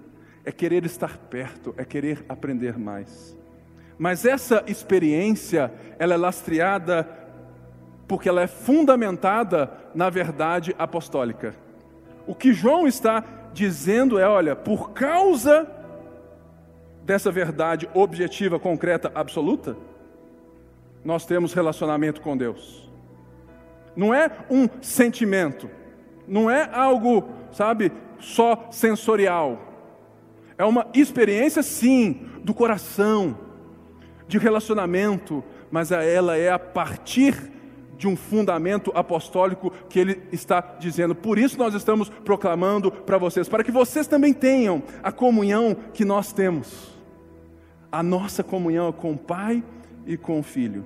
[0.45, 3.37] é querer estar perto, é querer aprender mais.
[3.99, 7.26] Mas essa experiência, ela é lastreada
[8.07, 11.55] porque ela é fundamentada na verdade apostólica.
[12.27, 15.67] O que João está dizendo é, olha, por causa
[17.03, 19.77] dessa verdade objetiva, concreta, absoluta,
[21.05, 22.91] nós temos relacionamento com Deus.
[23.95, 25.71] Não é um sentimento,
[26.27, 29.59] não é algo, sabe, só sensorial.
[30.59, 33.39] É uma experiência, sim, do coração,
[34.27, 37.56] de relacionamento, mas ela é a partir
[37.97, 41.15] de um fundamento apostólico que ele está dizendo.
[41.15, 46.05] Por isso nós estamos proclamando para vocês, para que vocês também tenham a comunhão que
[46.05, 46.95] nós temos.
[47.91, 49.63] A nossa comunhão com o Pai
[50.07, 50.85] e com o Filho.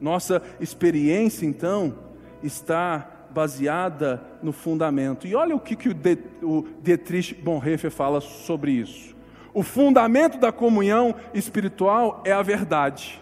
[0.00, 1.94] Nossa experiência, então,
[2.42, 5.26] está baseada no fundamento.
[5.26, 9.14] E olha o que, que o, De, o Dietrich Bonhoeffer fala sobre isso.
[9.52, 13.20] O fundamento da comunhão espiritual é a verdade.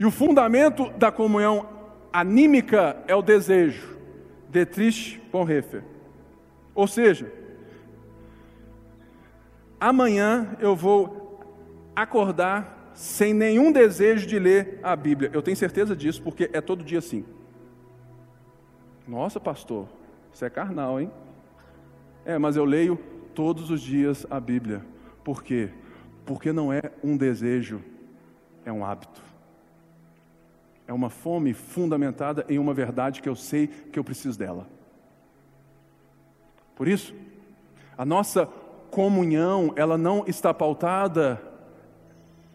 [0.00, 1.68] E o fundamento da comunhão
[2.10, 3.98] anímica é o desejo.
[4.48, 5.84] Dietrich Bonhoeffer.
[6.74, 7.30] Ou seja,
[9.78, 11.38] amanhã eu vou
[11.94, 15.30] acordar sem nenhum desejo de ler a Bíblia.
[15.34, 17.22] Eu tenho certeza disso porque é todo dia assim.
[19.06, 19.86] Nossa, pastor,
[20.32, 21.10] você é carnal, hein?
[22.24, 22.98] É, mas eu leio
[23.34, 24.82] todos os dias a Bíblia.
[25.22, 25.68] Por quê?
[26.24, 27.82] Porque não é um desejo,
[28.64, 29.29] é um hábito.
[30.90, 34.66] É uma fome fundamentada em uma verdade que eu sei que eu preciso dela.
[36.74, 37.14] Por isso,
[37.96, 38.44] a nossa
[38.90, 41.40] comunhão, ela não está pautada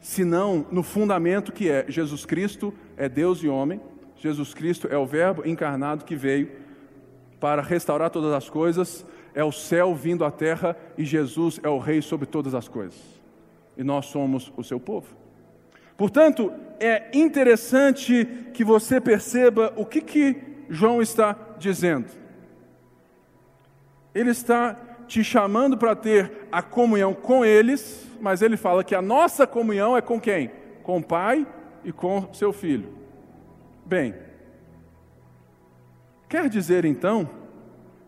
[0.02, 3.80] senão no fundamento que é Jesus Cristo é Deus e homem,
[4.18, 6.52] Jesus Cristo é o Verbo encarnado que veio
[7.40, 11.80] para restaurar todas as coisas, é o céu vindo à terra e Jesus é o
[11.80, 13.02] Rei sobre todas as coisas.
[13.78, 15.25] E nós somos o seu povo.
[15.98, 22.08] Portanto, é interessante que você perceba o que, que João está dizendo.
[24.14, 24.76] Ele está
[25.08, 29.96] te chamando para ter a comunhão com eles, mas ele fala que a nossa comunhão
[29.96, 30.52] é com quem?
[30.84, 31.46] Com o Pai
[31.84, 32.90] e com seu Filho.
[33.86, 34.16] Bem,
[36.28, 37.30] quer dizer então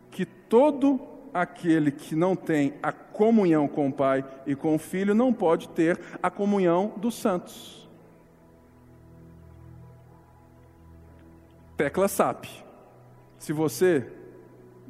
[0.10, 1.00] que todo
[1.34, 5.70] aquele que não tem a comunhão com o Pai e com o Filho não pode
[5.70, 7.77] ter a comunhão dos santos.
[11.78, 12.46] Tecla SAP.
[13.38, 14.04] Se você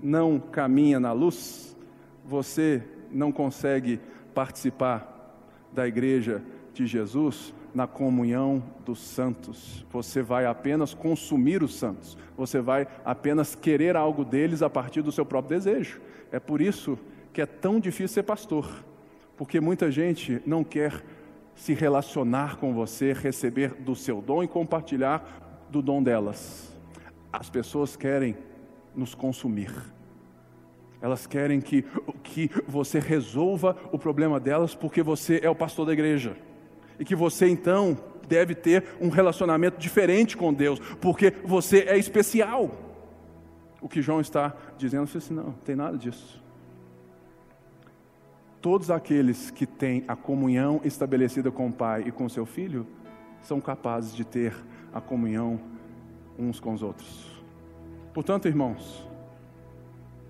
[0.01, 1.75] não caminha na luz,
[2.23, 2.81] você
[3.11, 3.99] não consegue
[4.33, 5.35] participar
[5.73, 6.41] da igreja
[6.73, 9.85] de Jesus, na comunhão dos santos.
[9.91, 12.17] Você vai apenas consumir os santos.
[12.37, 15.99] Você vai apenas querer algo deles a partir do seu próprio desejo.
[16.31, 16.97] É por isso
[17.33, 18.65] que é tão difícil ser pastor,
[19.35, 21.03] porque muita gente não quer
[21.53, 26.76] se relacionar com você, receber do seu dom e compartilhar do dom delas.
[27.31, 28.37] As pessoas querem
[28.95, 29.71] nos consumir.
[31.01, 31.83] Elas querem que,
[32.23, 36.35] que você resolva o problema delas porque você é o pastor da igreja
[36.99, 37.97] e que você então
[38.27, 42.71] deve ter um relacionamento diferente com Deus, porque você é especial.
[43.79, 46.43] O que João está dizendo, eu assim, não, não tem nada disso.
[48.59, 52.87] Todos aqueles que têm a comunhão estabelecida com o Pai e com seu Filho
[53.41, 54.55] são capazes de ter
[54.91, 55.59] a comunhão
[56.37, 57.41] uns com os outros.
[58.13, 59.07] Portanto, irmãos,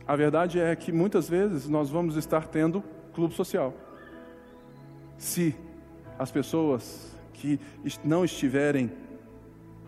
[0.07, 2.83] a verdade é que muitas vezes nós vamos estar tendo
[3.13, 3.73] clube social.
[5.17, 5.55] Se
[6.17, 7.59] as pessoas que
[8.03, 8.91] não estiverem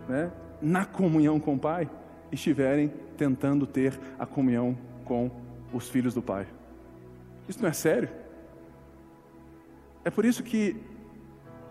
[0.08, 1.88] né, na comunhão com o Pai,
[2.30, 5.30] estiverem tentando ter a comunhão com
[5.72, 6.46] os filhos do Pai.
[7.48, 8.08] Isso não é sério?
[10.04, 10.76] É por isso que,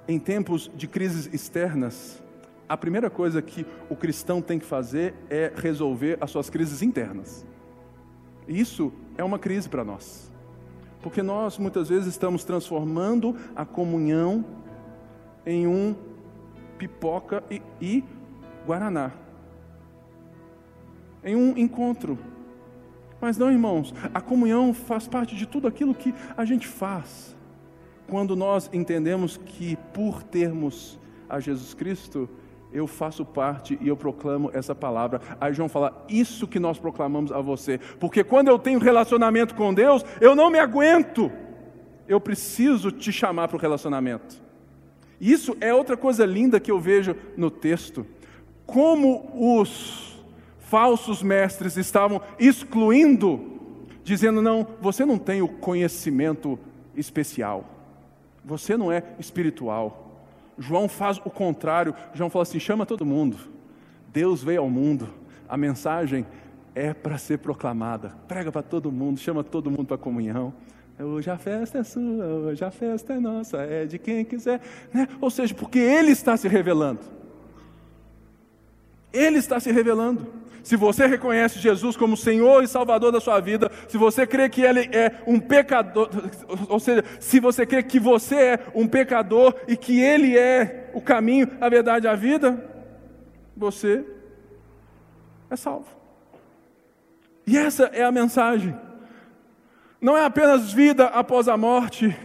[0.07, 2.21] em tempos de crises externas,
[2.69, 7.43] a primeira coisa que o cristão tem que fazer é resolver as suas crises internas.
[8.47, 10.31] E isso é uma crise para nós.
[11.01, 14.45] Porque nós muitas vezes estamos transformando a comunhão
[15.47, 15.95] em um
[16.77, 18.03] pipoca e, e
[18.67, 19.13] guaraná.
[21.23, 22.19] Em um encontro.
[23.19, 27.35] Mas não, irmãos, a comunhão faz parte de tudo aquilo que a gente faz.
[28.07, 32.29] Quando nós entendemos que por termos a Jesus Cristo,
[32.71, 35.21] eu faço parte e eu proclamo essa palavra.
[35.39, 39.73] Aí João fala: Isso que nós proclamamos a você, porque quando eu tenho relacionamento com
[39.73, 41.31] Deus, eu não me aguento,
[42.07, 44.41] eu preciso te chamar para o relacionamento.
[45.19, 48.05] Isso é outra coisa linda que eu vejo no texto.
[48.65, 50.23] Como os
[50.59, 56.59] falsos mestres estavam excluindo, dizendo: Não, você não tem o conhecimento
[56.95, 57.65] especial,
[58.45, 60.08] você não é espiritual.
[60.59, 61.95] João faz o contrário.
[62.13, 63.37] João fala assim: chama todo mundo.
[64.11, 65.09] Deus veio ao mundo.
[65.47, 66.25] A mensagem
[66.75, 68.13] é para ser proclamada.
[68.27, 70.53] Prega para todo mundo, chama todo mundo para a comunhão.
[70.99, 74.59] Hoje a festa é sua, hoje a festa é nossa, é de quem quiser.
[74.93, 75.07] Né?
[75.21, 76.99] Ou seja, porque Ele está se revelando.
[79.13, 80.27] Ele está se revelando.
[80.69, 84.61] Se você reconhece Jesus como Senhor e Salvador da sua vida, se você crê que
[84.61, 86.11] Ele é um pecador,
[86.69, 91.01] ou seja, se você crê que você é um pecador e que Ele é o
[91.01, 92.63] caminho, a verdade e a vida,
[93.57, 94.05] você
[95.49, 95.87] é salvo.
[97.47, 98.79] E essa é a mensagem.
[99.99, 102.15] Não é apenas vida após a morte,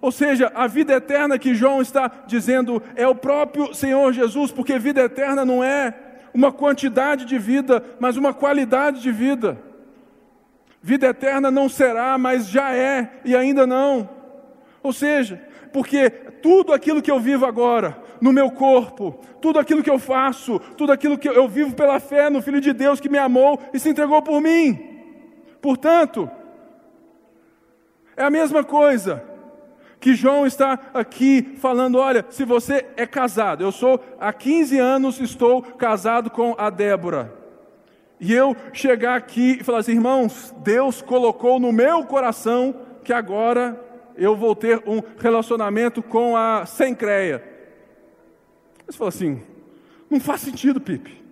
[0.00, 4.78] ou seja, a vida eterna que João está dizendo é o próprio Senhor Jesus, porque
[4.78, 9.58] vida eterna não é uma quantidade de vida, mas uma qualidade de vida.
[10.82, 14.08] Vida eterna não será, mas já é e ainda não.
[14.82, 15.40] Ou seja,
[15.72, 20.58] porque tudo aquilo que eu vivo agora, no meu corpo, tudo aquilo que eu faço,
[20.76, 23.78] tudo aquilo que eu vivo pela fé no Filho de Deus que me amou e
[23.78, 24.78] se entregou por mim.
[25.60, 26.30] Portanto,
[28.16, 29.29] é a mesma coisa
[30.00, 35.20] que João está aqui falando: olha, se você é casado, eu sou há 15 anos
[35.20, 37.38] estou casado com a Débora.
[38.18, 43.82] E eu chegar aqui e falar assim, irmãos, Deus colocou no meu coração que agora
[44.14, 47.42] eu vou ter um relacionamento com a Sencreia.
[48.86, 49.42] Você fala assim,
[50.10, 51.24] não faz sentido, Pipe.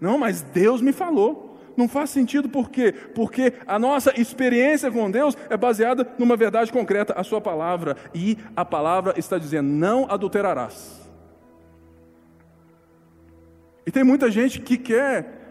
[0.00, 1.51] Não, mas Deus me falou.
[1.76, 2.92] Não faz sentido por quê?
[3.14, 7.96] Porque a nossa experiência com Deus é baseada numa verdade concreta, a sua palavra.
[8.14, 11.00] E a palavra está dizendo: não adulterarás.
[13.86, 15.42] E tem muita gente que quer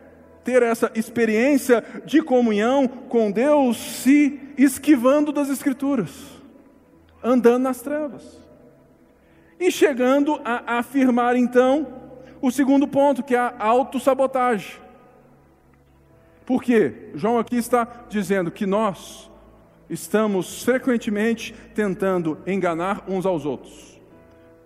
[0.43, 6.11] ter essa experiência de comunhão com Deus se esquivando das Escrituras,
[7.23, 8.41] andando nas trevas.
[9.59, 11.87] E chegando a afirmar então
[12.41, 14.80] o segundo ponto, que é a autossabotagem.
[16.45, 17.09] Por quê?
[17.15, 19.29] João aqui está dizendo que nós
[19.89, 23.99] estamos frequentemente tentando enganar uns aos outros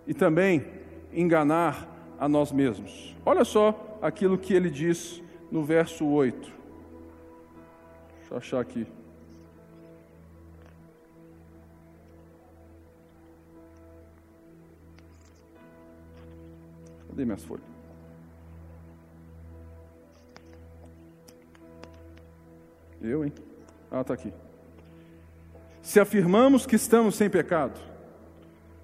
[0.05, 0.65] e também
[1.11, 1.87] enganar
[2.19, 3.15] a nós mesmos.
[3.25, 5.21] Olha só aquilo que ele diz
[5.51, 6.37] no verso 8.
[8.19, 8.87] Deixa eu achar aqui.
[17.09, 17.74] Cadê minhas folhas?
[23.01, 23.33] Eu, hein?
[23.91, 24.33] Ah, está aqui.
[25.81, 27.79] Se afirmamos que estamos sem pecado,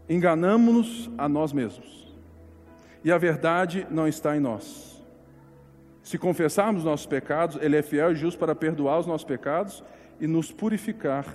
[0.08, 2.02] enganamos-nos a nós mesmos
[3.04, 5.02] e a verdade não está em nós.
[6.04, 9.84] Se confessarmos nossos pecados, Ele é fiel e justo para perdoar os nossos pecados
[10.20, 11.26] e nos purificar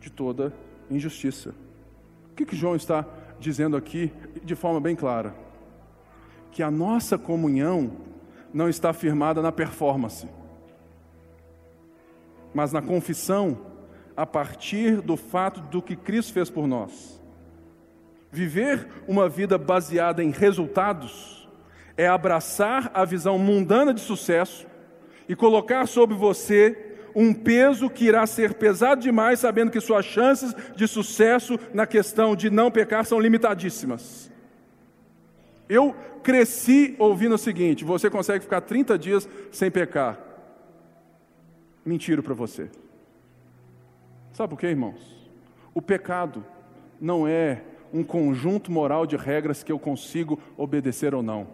[0.00, 0.52] de toda
[0.90, 1.54] injustiça.
[2.30, 3.06] O que, que João está
[3.38, 5.34] dizendo aqui de forma bem clara?
[6.50, 7.92] Que a nossa comunhão
[8.52, 10.28] não está firmada na performance,
[12.54, 13.58] mas na confissão
[14.16, 17.20] a partir do fato do que Cristo fez por nós.
[18.30, 21.48] Viver uma vida baseada em resultados
[21.96, 24.66] é abraçar a visão mundana de sucesso
[25.28, 30.54] e colocar sobre você um peso que irá ser pesado demais, sabendo que suas chances
[30.74, 34.30] de sucesso na questão de não pecar são limitadíssimas.
[35.68, 40.31] Eu cresci ouvindo o seguinte: você consegue ficar 30 dias sem pecar.
[41.84, 42.70] Mentira para você.
[44.32, 45.30] Sabe por quê, irmãos?
[45.74, 46.44] O pecado
[47.00, 47.62] não é
[47.92, 51.46] um conjunto moral de regras que eu consigo obedecer ou não.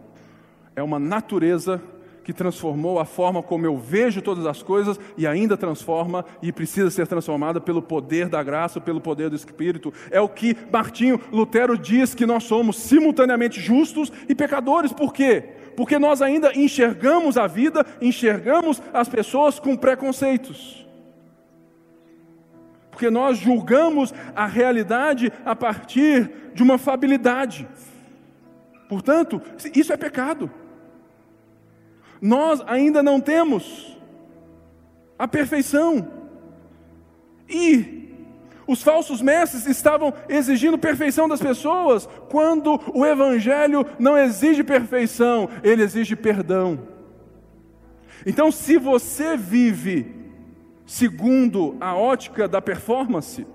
[0.77, 1.83] É uma natureza
[2.23, 6.91] que transformou a forma como eu vejo todas as coisas e ainda transforma e precisa
[6.91, 9.93] ser transformada pelo poder da graça, pelo poder do Espírito.
[10.11, 14.93] É o que Martinho Lutero diz que nós somos simultaneamente justos e pecadores.
[14.93, 15.55] Por quê?
[15.79, 20.89] Porque nós ainda enxergamos a vida, enxergamos as pessoas com preconceitos
[22.99, 27.69] porque nós julgamos a realidade a partir de uma fabilidade.
[28.89, 29.41] Portanto,
[29.73, 30.51] isso é pecado.
[32.21, 33.97] Nós ainda não temos
[35.17, 36.09] a perfeição.
[37.49, 38.08] E
[38.69, 45.83] os falsos mestres estavam exigindo perfeição das pessoas, quando o Evangelho não exige perfeição, ele
[45.83, 46.79] exige perdão.
[48.27, 50.15] Então, se você vive
[50.85, 53.47] segundo a ótica da performance,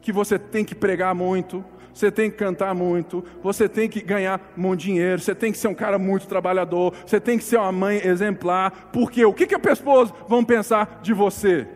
[0.00, 4.52] que você tem que pregar muito, você tem que cantar muito, você tem que ganhar
[4.56, 7.72] muito dinheiro, você tem que ser um cara muito trabalhador, você tem que ser uma
[7.72, 11.66] mãe exemplar, porque o que, que as pessoas vão pensar de você?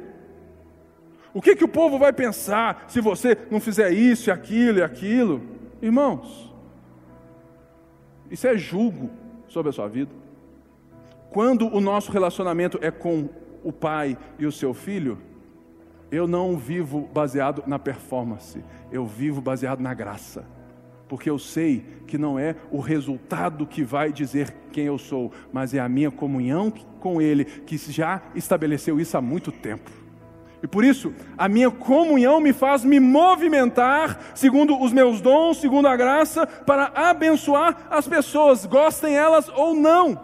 [1.35, 5.43] O que, que o povo vai pensar se você não fizer isso, aquilo e aquilo?
[5.81, 6.53] Irmãos,
[8.31, 9.11] isso é julgo
[9.47, 10.13] sobre a sua vida.
[11.31, 13.29] Quando o nosso relacionamento é com
[13.63, 15.19] o pai e o seu filho,
[16.11, 20.47] eu não vivo baseado na performance, eu vivo baseado na graça.
[21.07, 25.73] Porque eu sei que não é o resultado que vai dizer quem eu sou, mas
[25.73, 26.71] é a minha comunhão
[27.01, 29.91] com Ele, que já estabeleceu isso há muito tempo.
[30.63, 35.87] E por isso, a minha comunhão me faz me movimentar segundo os meus dons, segundo
[35.87, 40.21] a graça, para abençoar as pessoas, gostem elas ou não.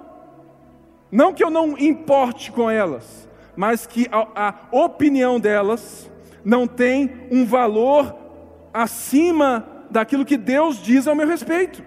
[1.11, 6.11] Não que eu não importe com elas, mas que a, a opinião delas
[6.45, 8.17] não tem um valor
[8.73, 11.85] acima daquilo que Deus diz ao meu respeito.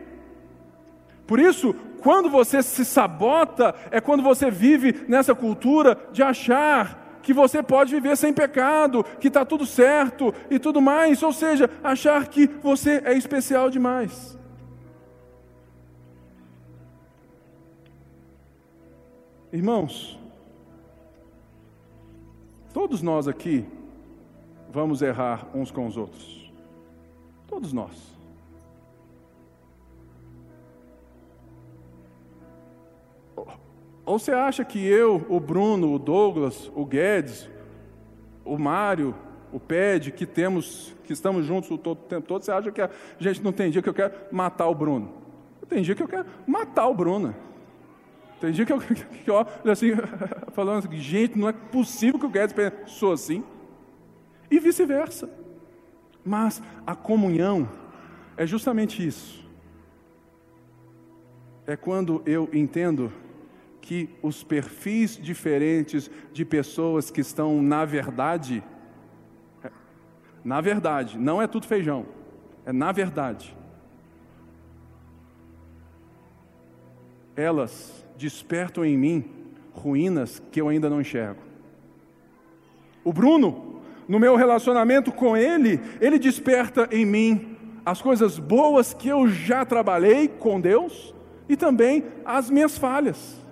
[1.27, 7.33] Por isso, quando você se sabota, é quando você vive nessa cultura de achar que
[7.33, 12.25] você pode viver sem pecado, que está tudo certo e tudo mais, ou seja, achar
[12.29, 14.39] que você é especial demais.
[19.51, 20.17] Irmãos,
[22.77, 23.65] Todos nós aqui
[24.71, 26.53] vamos errar uns com os outros.
[27.47, 28.16] Todos nós.
[34.07, 37.49] Ou você acha que eu, o Bruno, o Douglas, o Guedes,
[38.45, 39.13] o Mário,
[39.51, 42.89] o Ped, que temos, que estamos juntos o todo, tempo todo, você acha que a
[43.19, 45.11] gente não tem dia que eu quero matar o Bruno?
[45.67, 47.35] Tem dia que eu quero matar o Bruno.
[48.39, 49.91] Tem dia que eu, que assim,
[50.55, 53.43] falando assim, gente, não é possível que o Guedes pensou assim.
[54.49, 55.29] E vice-versa.
[56.23, 57.67] Mas a comunhão
[58.37, 59.45] é justamente isso.
[61.65, 63.11] É quando eu entendo
[63.87, 68.61] que os perfis diferentes de pessoas que estão na verdade,
[70.43, 72.05] na verdade, não é tudo feijão,
[72.65, 73.55] é na verdade.
[77.33, 79.31] Elas despertam em mim
[79.71, 81.41] ruínas que eu ainda não enxergo.
[83.05, 89.07] O Bruno, no meu relacionamento com ele, ele desperta em mim as coisas boas que
[89.07, 91.15] eu já trabalhei com Deus
[91.47, 93.46] e também as minhas falhas.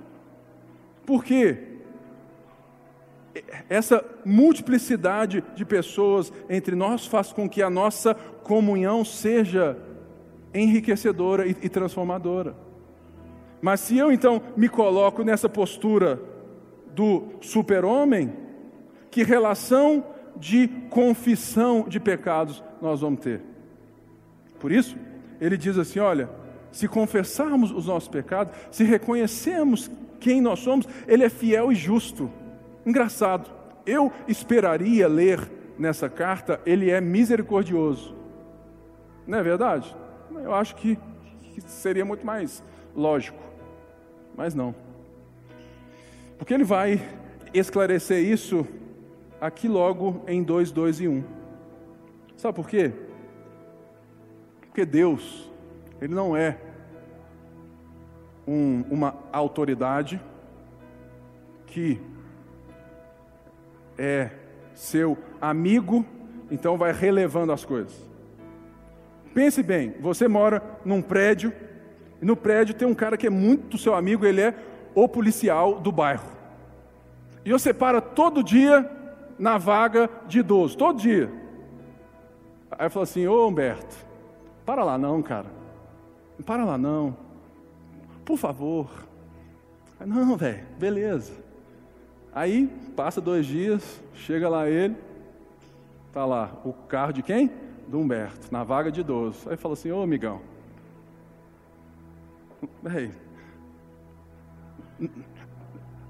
[1.06, 1.76] Porque
[3.70, 9.78] essa multiplicidade de pessoas entre nós faz com que a nossa comunhão seja
[10.54, 12.56] enriquecedora e, e transformadora.
[13.62, 16.22] Mas se eu então me coloco nessa postura
[16.94, 18.34] do super-homem,
[19.12, 20.06] que relação
[20.38, 23.42] de confissão de pecados nós vamos ter?
[24.60, 24.96] Por isso,
[25.42, 26.30] ele diz assim: olha,
[26.72, 29.90] se confessarmos os nossos pecados, se reconhecermos
[30.20, 32.32] quem nós somos, ele é fiel e justo.
[32.86, 33.50] Engraçado,
[33.86, 35.40] eu esperaria ler
[35.78, 38.16] nessa carta, ele é misericordioso.
[39.28, 39.96] Não é verdade?
[40.32, 40.98] Eu acho que
[41.66, 42.64] seria muito mais
[42.96, 43.40] lógico.
[44.36, 44.76] Mas não.
[46.38, 47.02] Porque ele vai
[47.54, 48.68] esclarecer isso
[49.40, 51.24] aqui logo em 2, 2 e 1.
[52.36, 52.92] Sabe por quê?
[54.62, 55.50] Porque Deus,
[56.02, 56.58] Ele não é
[58.48, 60.22] um, uma autoridade
[61.68, 62.00] que
[63.98, 64.30] é
[64.74, 66.06] seu amigo,
[66.52, 67.94] então vai relevando as coisas.
[69.34, 71.52] Pense bem, você mora num prédio
[72.22, 74.54] e no prédio tem um cara que é muito seu amigo, ele é
[74.94, 76.30] o policial do bairro.
[77.44, 78.90] E você para todo dia
[79.38, 81.32] na vaga de idoso, todo dia.
[82.72, 83.96] Aí fala assim: Ô Humberto,
[84.66, 85.48] para lá não, cara.
[86.46, 87.25] Para lá não.
[88.26, 88.90] Por favor.
[90.06, 91.34] Não, velho, beleza.
[92.34, 94.96] Aí passa dois dias, chega lá ele,
[96.12, 97.50] tá lá o carro de quem?
[97.88, 99.50] Do Humberto, na vaga de idoso.
[99.50, 100.42] Aí fala assim: Ô amigão,
[102.94, 103.12] Ei,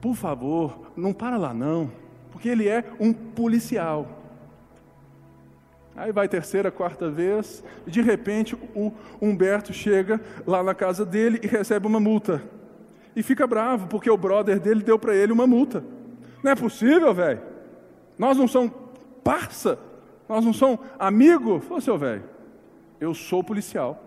[0.01, 1.91] por favor, não para lá não,
[2.31, 4.14] porque ele é um policial.
[5.95, 8.91] Aí vai terceira, quarta vez, e de repente o
[9.21, 12.43] Humberto chega lá na casa dele e recebe uma multa.
[13.15, 15.83] E fica bravo, porque o brother dele deu para ele uma multa.
[16.43, 17.41] Não é possível, velho.
[18.17, 18.73] Nós não somos
[19.23, 19.79] parça,
[20.27, 21.61] nós não somos amigo.
[21.61, 22.23] Falou, seu velho,
[22.99, 24.01] eu sou policial.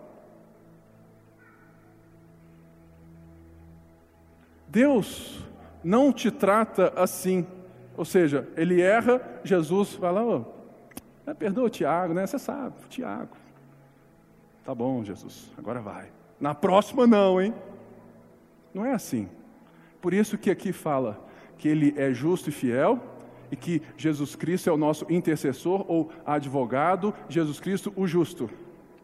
[4.69, 5.43] Deus
[5.83, 7.47] não te trata assim.
[7.97, 10.58] Ou seja, ele erra, Jesus fala, oh,
[11.35, 12.27] perdoa o Tiago, né?
[12.27, 13.37] Você sabe, Tiago.
[14.65, 16.11] Tá bom, Jesus, agora vai.
[16.41, 17.55] Na próxima não, hein?
[18.73, 19.29] Não é assim.
[20.01, 21.19] Por isso que aqui fala
[21.57, 23.01] que ele é justo e fiel
[23.51, 28.49] e que Jesus Cristo é o nosso intercessor ou advogado, Jesus Cristo o justo.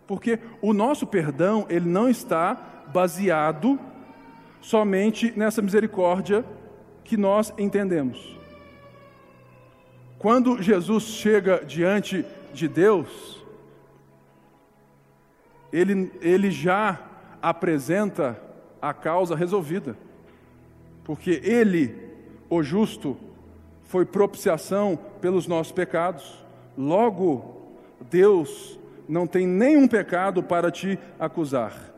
[0.06, 2.54] Porque o nosso perdão, ele não está
[2.92, 3.78] baseado
[4.60, 6.44] somente nessa misericórdia
[7.02, 8.38] que nós entendemos.
[10.24, 13.44] Quando Jesus chega diante de Deus,
[15.70, 16.98] ele, ele já
[17.42, 18.40] apresenta
[18.80, 19.98] a causa resolvida,
[21.04, 21.94] porque Ele,
[22.48, 23.18] o justo,
[23.82, 26.42] foi propiciação pelos nossos pecados.
[26.74, 27.60] Logo,
[28.10, 31.93] Deus não tem nenhum pecado para te acusar.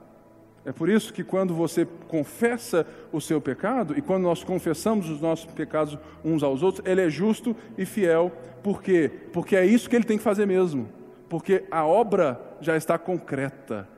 [0.67, 5.21] É por isso que quando você confessa o seu pecado, e quando nós confessamos os
[5.21, 8.33] nossos pecados uns aos outros, ele é justo e fiel.
[8.65, 9.09] Por quê?
[9.33, 10.89] Porque é isso que ele tem que fazer mesmo.
[11.29, 13.89] Porque a obra já está concreta.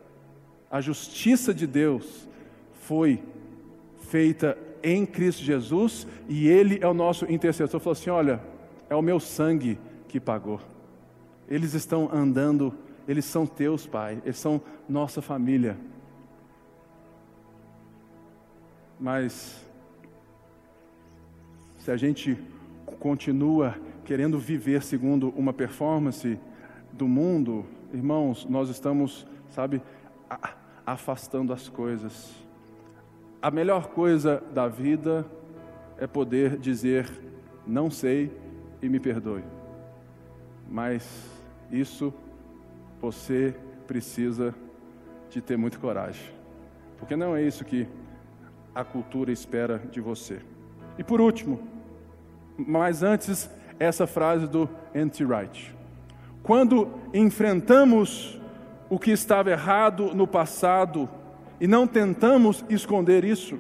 [0.70, 2.28] A justiça de Deus
[2.82, 3.22] foi
[4.10, 7.80] feita em Cristo Jesus e ele é o nosso intercessor.
[7.80, 8.42] Falou assim: olha,
[8.90, 10.60] é o meu sangue que pagou.
[11.48, 12.74] Eles estão andando,
[13.08, 15.78] eles são teus, Pai, eles são nossa família.
[18.98, 19.64] Mas
[21.78, 22.36] se a gente
[22.98, 26.38] continua querendo viver segundo uma performance
[26.92, 29.82] do mundo, irmãos, nós estamos, sabe,
[30.84, 32.34] afastando as coisas.
[33.40, 35.24] A melhor coisa da vida
[35.98, 37.08] é poder dizer:
[37.66, 38.32] não sei
[38.82, 39.44] e me perdoe.
[40.68, 41.30] Mas
[41.70, 42.12] isso
[43.00, 43.54] você
[43.86, 44.54] precisa
[45.30, 46.32] de ter muita coragem,
[46.98, 47.86] porque não é isso que
[48.78, 50.38] a cultura espera de você.
[50.96, 51.58] E por último,
[52.56, 55.74] mas antes, essa frase do Anti-Wright.
[56.44, 58.40] Quando enfrentamos
[58.88, 61.08] o que estava errado no passado
[61.60, 63.58] e não tentamos esconder isso,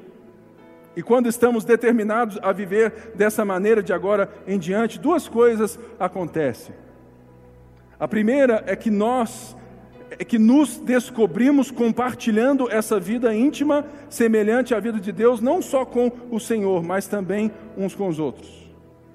[0.94, 6.76] e quando estamos determinados a viver dessa maneira de agora em diante, duas coisas acontecem.
[7.98, 9.56] A primeira é que nós
[10.26, 16.10] que nos descobrimos compartilhando essa vida íntima semelhante à vida de Deus, não só com
[16.30, 18.68] o Senhor, mas também uns com os outros.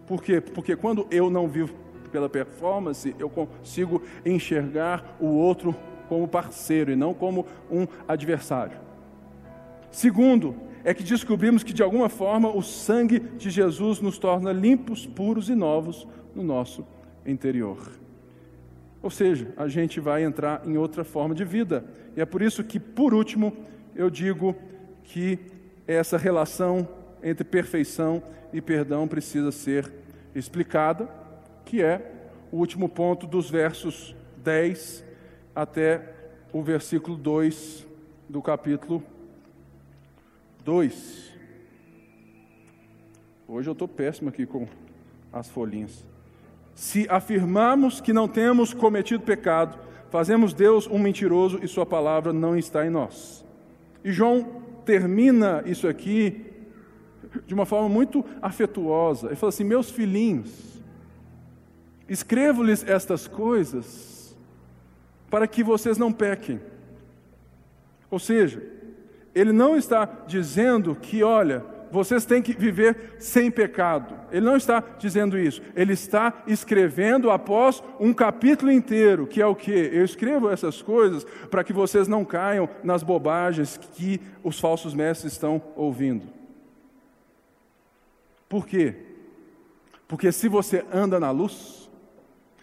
[0.05, 0.39] Por quê?
[0.39, 1.73] Porque quando eu não vivo
[2.11, 5.75] pela performance, eu consigo enxergar o outro
[6.07, 8.77] como parceiro e não como um adversário.
[9.89, 15.05] Segundo, é que descobrimos que de alguma forma o sangue de Jesus nos torna limpos,
[15.05, 16.85] puros e novos no nosso
[17.25, 18.02] interior.
[19.03, 21.83] Ou seja, a gente vai entrar em outra forma de vida.
[22.15, 23.53] E é por isso que, por último,
[23.93, 24.55] eu digo
[25.03, 25.37] que
[25.85, 26.87] essa relação
[27.21, 28.23] entre perfeição
[28.53, 29.91] e perdão precisa ser
[30.33, 31.09] explicada,
[31.65, 32.13] que é
[32.49, 35.03] o último ponto dos versos 10
[35.53, 36.13] até
[36.53, 37.85] o versículo 2
[38.29, 39.03] do capítulo
[40.63, 41.33] 2.
[43.49, 44.65] Hoje eu estou péssimo aqui com
[45.31, 46.12] as folhinhas.
[46.75, 49.77] Se afirmarmos que não temos cometido pecado,
[50.09, 53.45] fazemos Deus um mentiroso e Sua palavra não está em nós.
[54.03, 56.45] E João termina isso aqui
[57.45, 59.27] de uma forma muito afetuosa.
[59.27, 60.81] Ele fala assim: Meus filhinhos,
[62.07, 64.35] escrevo-lhes estas coisas
[65.29, 66.59] para que vocês não pequem.
[68.11, 68.61] Ou seja,
[69.33, 74.19] ele não está dizendo que, olha, vocês têm que viver sem pecado.
[74.31, 75.61] Ele não está dizendo isso.
[75.75, 79.71] Ele está escrevendo após um capítulo inteiro, que é o que?
[79.71, 85.33] Eu escrevo essas coisas para que vocês não caiam nas bobagens que os falsos mestres
[85.33, 86.25] estão ouvindo.
[88.49, 88.95] Por quê?
[90.07, 91.91] Porque se você anda na luz,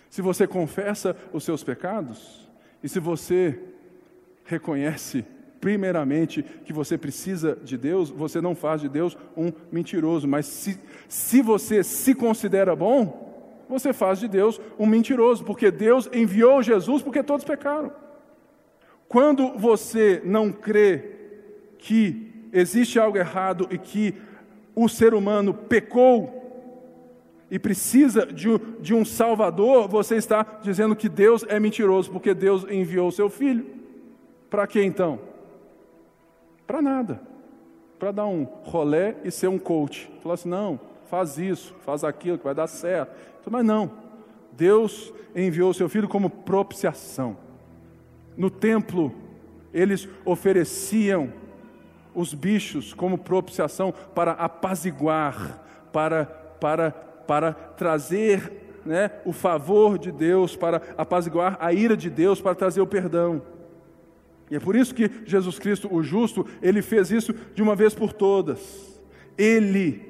[0.08, 2.50] se você confessa os seus pecados,
[2.82, 3.60] e se você
[4.44, 5.24] reconhece
[5.60, 10.80] primeiramente que você precisa de Deus, você não faz de Deus um mentiroso, mas se,
[11.06, 17.02] se você se considera bom, você faz de Deus um mentiroso, porque Deus enviou Jesus
[17.02, 17.92] porque todos pecaram.
[19.06, 21.12] Quando você não crê
[21.78, 24.14] que existe algo errado e que
[24.74, 26.38] o ser humano pecou
[27.50, 28.48] e precisa de
[28.80, 33.28] de um Salvador, você está dizendo que Deus é mentiroso, porque Deus enviou o seu
[33.28, 33.66] filho.
[34.48, 35.29] Para que então?
[36.70, 37.20] Para nada.
[37.98, 40.08] Para dar um rolé e ser um coach.
[40.22, 43.50] Falar assim, não, faz isso, faz aquilo, que vai dar certo.
[43.50, 43.90] Mas não.
[44.52, 47.36] Deus enviou o seu filho como propiciação.
[48.36, 49.12] No templo,
[49.74, 51.32] eles ofereciam
[52.14, 56.24] os bichos como propiciação para apaziguar, para,
[56.60, 62.54] para, para trazer né, o favor de Deus, para apaziguar a ira de Deus, para
[62.54, 63.42] trazer o perdão.
[64.50, 67.94] E é por isso que Jesus Cristo, o justo, ele fez isso de uma vez
[67.94, 69.00] por todas.
[69.38, 70.02] Ele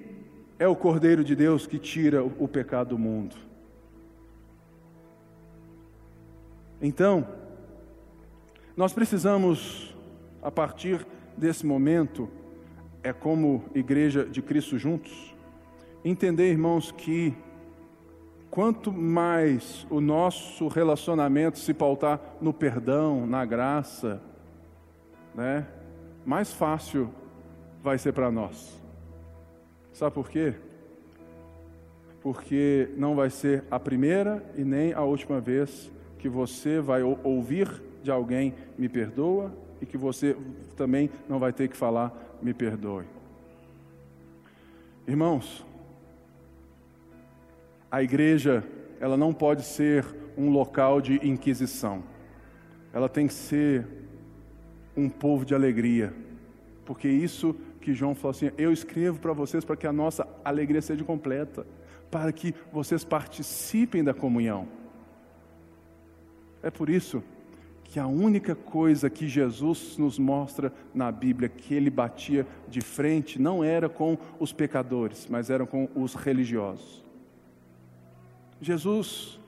[0.59, 3.37] é o Cordeiro de Deus que tira o pecado do mundo.
[6.81, 7.29] Então,
[8.75, 9.95] nós precisamos,
[10.43, 12.29] a partir desse momento,
[13.03, 15.35] é como igreja de Cristo juntos,
[16.03, 17.35] entender, irmãos, que
[18.51, 24.23] quanto mais o nosso relacionamento se pautar no perdão, na graça,
[25.35, 25.67] né,
[26.25, 27.11] mais fácil
[27.83, 28.79] vai ser para nós.
[29.93, 30.55] Sabe por quê?
[32.23, 37.83] Porque não vai ser a primeira e nem a última vez que você vai ouvir
[38.03, 40.37] de alguém me perdoa e que você
[40.77, 43.05] também não vai ter que falar me perdoe.
[45.07, 45.67] Irmãos,
[47.91, 48.63] a igreja,
[49.01, 50.05] ela não pode ser
[50.37, 52.03] um local de inquisição.
[52.93, 53.87] Ela tem que ser
[54.97, 56.13] um povo de alegria.
[56.85, 60.83] Porque isso que João falou assim: eu escrevo para vocês para que a nossa alegria
[60.83, 61.67] seja completa,
[62.11, 64.69] para que vocês participem da comunhão.
[66.63, 67.23] É por isso
[67.85, 73.41] que a única coisa que Jesus nos mostra na Bíblia que ele batia de frente
[73.41, 77.05] não era com os pecadores, mas era com os religiosos.
[78.61, 79.41] Jesus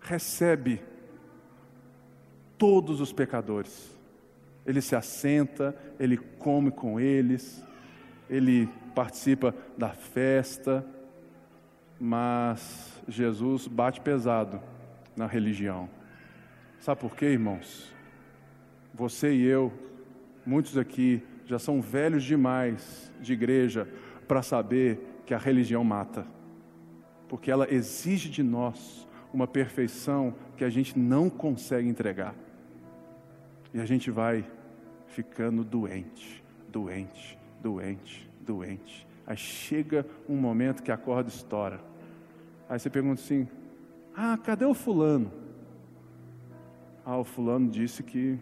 [0.00, 0.82] recebe
[2.58, 3.97] todos os pecadores
[4.68, 7.64] ele se assenta, ele come com eles,
[8.28, 10.84] ele participa da festa,
[11.98, 14.60] mas Jesus bate pesado
[15.16, 15.88] na religião.
[16.80, 17.90] Sabe por quê, irmãos?
[18.92, 19.72] Você e eu,
[20.44, 23.88] muitos aqui, já são velhos demais de igreja
[24.28, 26.26] para saber que a religião mata,
[27.26, 32.34] porque ela exige de nós uma perfeição que a gente não consegue entregar.
[33.72, 34.44] E a gente vai
[35.18, 39.04] ficando doente, doente, doente, doente.
[39.26, 41.80] Aí chega um momento que a corda estoura.
[42.68, 43.48] Aí você pergunta assim:
[44.16, 45.32] Ah, cadê o fulano?
[47.04, 48.38] Ah, o fulano disse que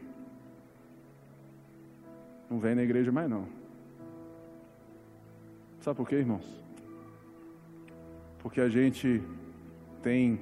[2.50, 3.46] não vem na igreja mais não.
[5.80, 6.62] Sabe por quê, irmãos?
[8.40, 9.22] Porque a gente
[10.02, 10.38] tem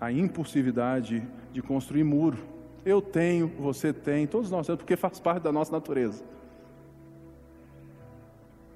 [0.00, 1.22] a impulsividade
[1.52, 2.38] de construir muro.
[2.84, 6.24] Eu tenho, você tem, todos nós temos, porque faz parte da nossa natureza.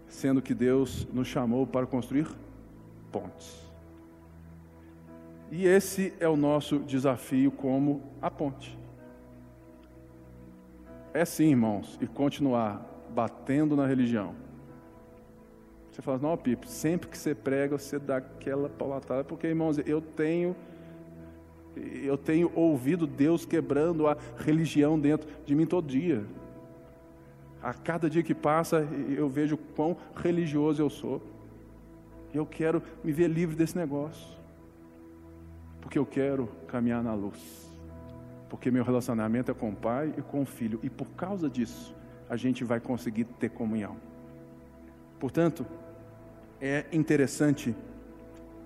[0.08, 2.28] Sendo que Deus nos chamou para construir
[3.10, 3.62] pontes.
[5.50, 8.78] E esse é o nosso desafio como a ponte.
[11.14, 14.34] É sim, irmãos, e continuar batendo na religião.
[15.90, 20.00] Você fala, não, Pipo, sempre que você prega, você dá aquela paulatada, porque, irmãos, eu
[20.00, 20.56] tenho
[21.76, 26.24] eu tenho ouvido Deus quebrando a religião dentro de mim todo dia.
[27.62, 31.22] A cada dia que passa, eu vejo quão religioso eu sou.
[32.34, 34.36] Eu quero me ver livre desse negócio.
[35.80, 37.70] Porque eu quero caminhar na luz.
[38.48, 40.80] Porque meu relacionamento é com o pai e com o filho.
[40.82, 41.94] E por causa disso,
[42.28, 43.96] a gente vai conseguir ter comunhão.
[45.20, 45.64] Portanto,
[46.60, 47.74] é interessante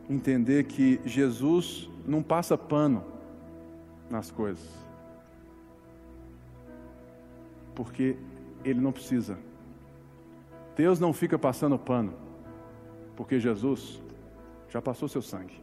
[0.08, 3.04] entender que Jesus não passa pano
[4.08, 4.66] nas coisas.
[7.74, 8.16] Porque
[8.64, 9.38] ele não precisa.
[10.76, 12.14] Deus não fica passando pano,
[13.16, 14.02] porque Jesus
[14.68, 15.62] já passou seu sangue.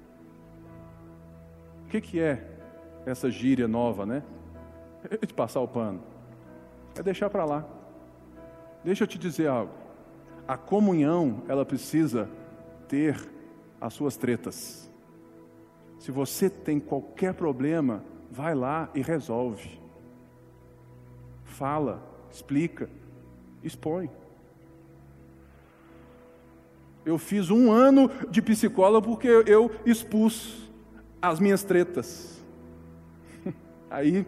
[1.85, 2.49] O que, que é
[3.05, 4.23] essa gíria nova, né?
[5.09, 6.01] É de passar o pano.
[6.97, 7.65] É deixar para lá.
[8.83, 9.73] Deixa eu te dizer algo.
[10.47, 12.29] A comunhão, ela precisa
[12.87, 13.29] ter
[13.79, 14.92] as suas tretas.
[16.03, 19.79] Se você tem qualquer problema, vai lá e resolve.
[21.45, 22.89] Fala, explica,
[23.63, 24.11] expõe.
[27.05, 30.69] Eu fiz um ano de psicólogo porque eu expus
[31.21, 32.43] as minhas tretas.
[33.89, 34.27] Aí,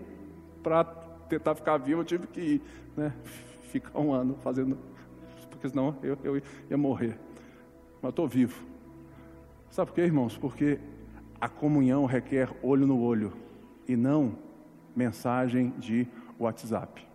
[0.64, 0.86] para
[1.28, 2.62] tentar ficar vivo, eu tive que
[2.96, 3.14] né?
[3.64, 4.78] ficar um ano fazendo,
[5.50, 7.20] porque senão eu, eu ia morrer.
[8.02, 8.64] Mas estou vivo.
[9.70, 10.38] Sabe por quê, irmãos?
[10.38, 10.80] Porque
[11.40, 13.34] a comunhão requer olho no olho
[13.88, 14.38] e não
[14.96, 16.08] mensagem de
[16.40, 17.06] WhatsApp.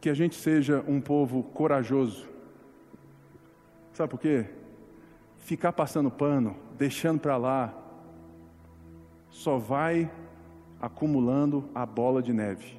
[0.00, 2.28] Que a gente seja um povo corajoso.
[3.92, 4.46] Sabe por quê?
[5.38, 7.72] Ficar passando pano, deixando para lá,
[9.30, 10.10] só vai
[10.80, 12.78] acumulando a bola de neve.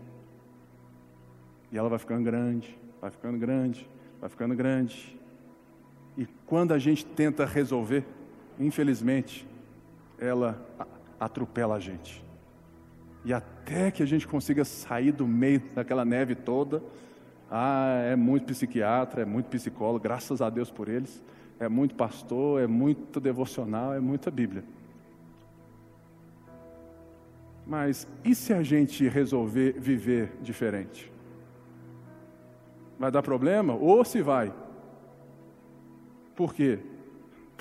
[1.72, 3.90] E ela vai ficando grande, vai ficando grande,
[4.20, 5.15] vai ficando grande.
[6.18, 8.06] E quando a gente tenta resolver,
[8.60, 9.48] infelizmente,
[10.18, 10.60] ela
[11.20, 12.24] atropela a gente.
[13.24, 16.82] E até que a gente consiga sair do meio daquela neve toda,
[17.50, 21.24] ah, é muito psiquiatra, é muito psicólogo, graças a Deus por eles,
[21.60, 24.64] é muito pastor, é muito devocional, é muita Bíblia.
[27.66, 31.12] Mas e se a gente resolver viver diferente?
[33.00, 33.74] Vai dar problema?
[33.74, 34.54] Ou se vai?
[36.36, 36.80] Por quê?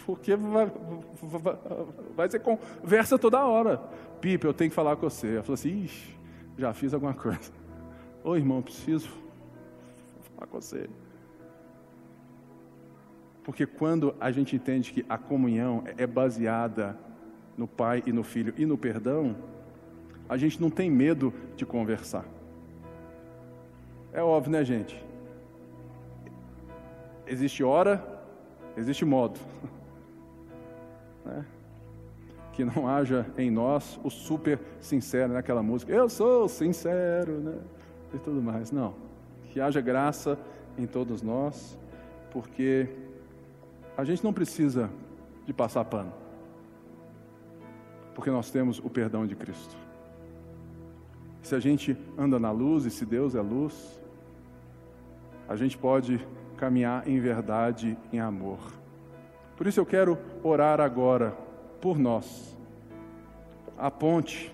[0.05, 1.59] Porque vai, vai,
[2.15, 3.79] vai ser conversa toda hora.
[4.21, 5.35] Pipa, eu tenho que falar com você.
[5.35, 6.19] Ela falou assim: Ixi,
[6.59, 7.53] já fiz alguma coisa.
[8.23, 9.09] Ô irmão, preciso
[10.35, 10.89] falar com você.
[13.45, 16.99] Porque quando a gente entende que a comunhão é baseada
[17.57, 19.37] no Pai e no Filho e no perdão,
[20.29, 22.25] a gente não tem medo de conversar.
[24.13, 25.05] É óbvio, né, gente?
[27.27, 28.14] Existe hora
[28.77, 29.39] Existe modo.
[31.25, 31.43] Né?
[32.53, 35.91] Que não haja em nós o super sincero naquela música.
[35.91, 37.59] Eu sou sincero, né?
[38.13, 38.71] E tudo mais.
[38.71, 38.95] Não.
[39.49, 40.39] Que haja graça
[40.77, 41.79] em todos nós,
[42.31, 42.91] porque
[43.97, 44.91] a gente não precisa
[45.47, 46.13] de passar pano.
[48.15, 49.75] Porque nós temos o perdão de Cristo.
[51.43, 54.01] Se a gente anda na luz e se Deus é luz,
[55.49, 56.27] a gente pode
[56.57, 58.59] caminhar em verdade, em amor.
[59.57, 61.37] Por isso eu quero orar agora
[61.81, 62.57] por nós.
[63.77, 64.53] A ponte,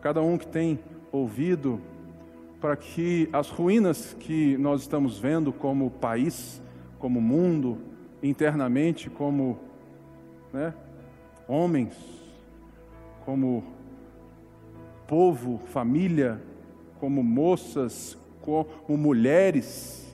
[0.00, 0.78] cada um que tem
[1.10, 1.80] ouvido
[2.60, 6.62] para que as ruínas que nós estamos vendo como país,
[6.98, 7.78] como mundo,
[8.22, 9.58] internamente, como
[10.52, 10.72] né,
[11.48, 11.96] homens,
[13.24, 13.64] como
[15.08, 16.40] povo, família,
[17.00, 20.11] como moças, como mulheres,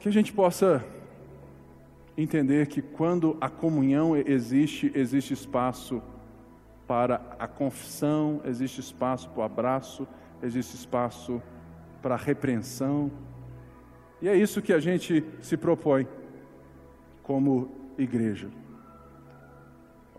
[0.00, 0.82] que a gente possa
[2.16, 6.02] entender que quando a comunhão existe, existe espaço
[6.86, 10.08] para a confissão, existe espaço para o abraço,
[10.42, 11.42] existe espaço
[12.00, 13.10] para a repreensão.
[14.22, 16.08] E é isso que a gente se propõe
[17.22, 18.48] como igreja.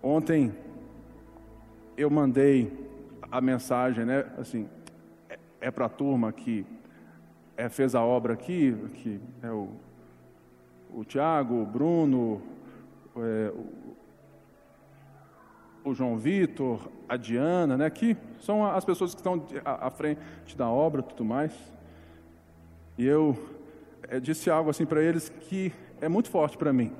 [0.01, 0.53] Ontem
[1.97, 2.71] eu mandei
[3.32, 4.32] a mensagem, né?
[4.38, 4.69] Assim,
[5.27, 6.65] é, é para a turma que
[7.62, 9.70] é, fez a obra aqui, que é o,
[10.91, 12.41] o Tiago, o Bruno,
[13.16, 13.53] é,
[15.84, 17.88] o, o, João Vitor, a Diana, né?
[17.91, 21.53] Que são as pessoas que estão à, frente da obra, tudo mais.
[22.97, 23.38] E eu
[24.09, 26.91] é, disse algo assim para eles que é muito forte para mim.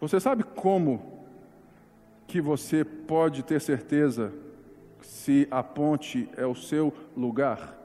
[0.00, 1.20] Você sabe como
[2.26, 4.32] que você pode ter certeza
[5.02, 7.81] se a ponte é o seu lugar?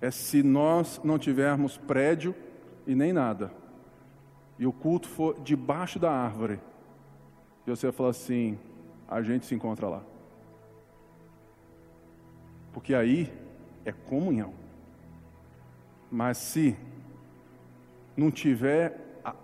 [0.00, 2.34] É se nós não tivermos prédio
[2.86, 3.52] e nem nada,
[4.58, 6.60] e o culto for debaixo da árvore,
[7.66, 8.58] e você fala assim:
[9.08, 10.02] a gente se encontra lá.
[12.72, 13.32] Porque aí
[13.84, 14.52] é comunhão.
[16.10, 16.76] Mas se
[18.16, 19.34] não tiver a,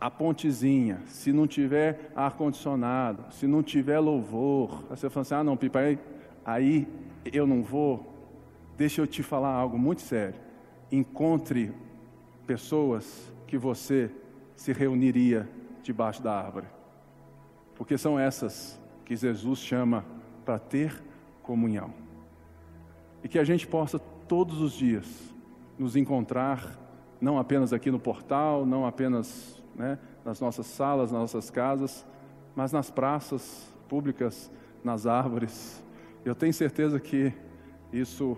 [0.00, 5.44] a pontezinha, se não tiver ar-condicionado, se não tiver louvor, aí você fala assim, ah
[5.44, 5.98] não, Pipa, aí,
[6.44, 6.88] aí
[7.32, 8.11] eu não vou.
[8.76, 10.40] Deixa eu te falar algo muito sério.
[10.90, 11.72] Encontre
[12.46, 14.10] pessoas que você
[14.56, 15.48] se reuniria
[15.82, 16.66] debaixo da árvore.
[17.74, 20.04] Porque são essas que Jesus chama
[20.44, 21.02] para ter
[21.42, 21.92] comunhão.
[23.22, 25.06] E que a gente possa todos os dias
[25.78, 26.78] nos encontrar,
[27.20, 32.06] não apenas aqui no portal, não apenas né, nas nossas salas, nas nossas casas,
[32.54, 34.50] mas nas praças públicas,
[34.82, 35.82] nas árvores.
[36.24, 37.32] Eu tenho certeza que
[37.92, 38.36] isso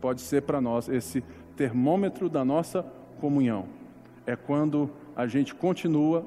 [0.00, 1.22] pode ser para nós esse
[1.56, 2.82] termômetro da nossa
[3.20, 3.66] comunhão.
[4.26, 6.24] É quando a gente continua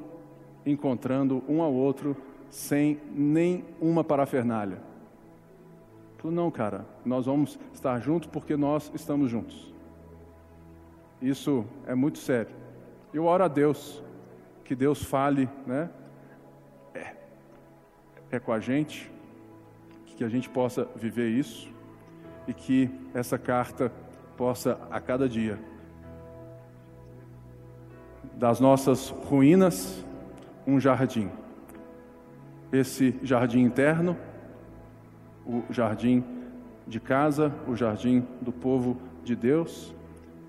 [0.65, 2.15] encontrando um ao outro
[2.49, 4.93] sem nenhuma parafernália
[6.31, 9.73] não, cara, nós vamos estar juntos porque nós estamos juntos.
[11.21, 12.53] Isso é muito sério.
[13.13, 14.01] Eu oro a Deus,
[14.63, 15.89] que Deus fale, né?
[16.93, 17.15] É,
[18.31, 19.11] é com a gente,
[20.17, 21.72] que a gente possa viver isso
[22.47, 23.91] e que essa carta
[24.37, 25.59] possa, a cada dia,
[28.35, 30.05] das nossas ruínas,
[30.65, 31.29] um jardim.
[32.71, 34.17] Esse jardim interno
[35.45, 36.23] o jardim
[36.87, 39.93] de casa, o jardim do povo de Deus,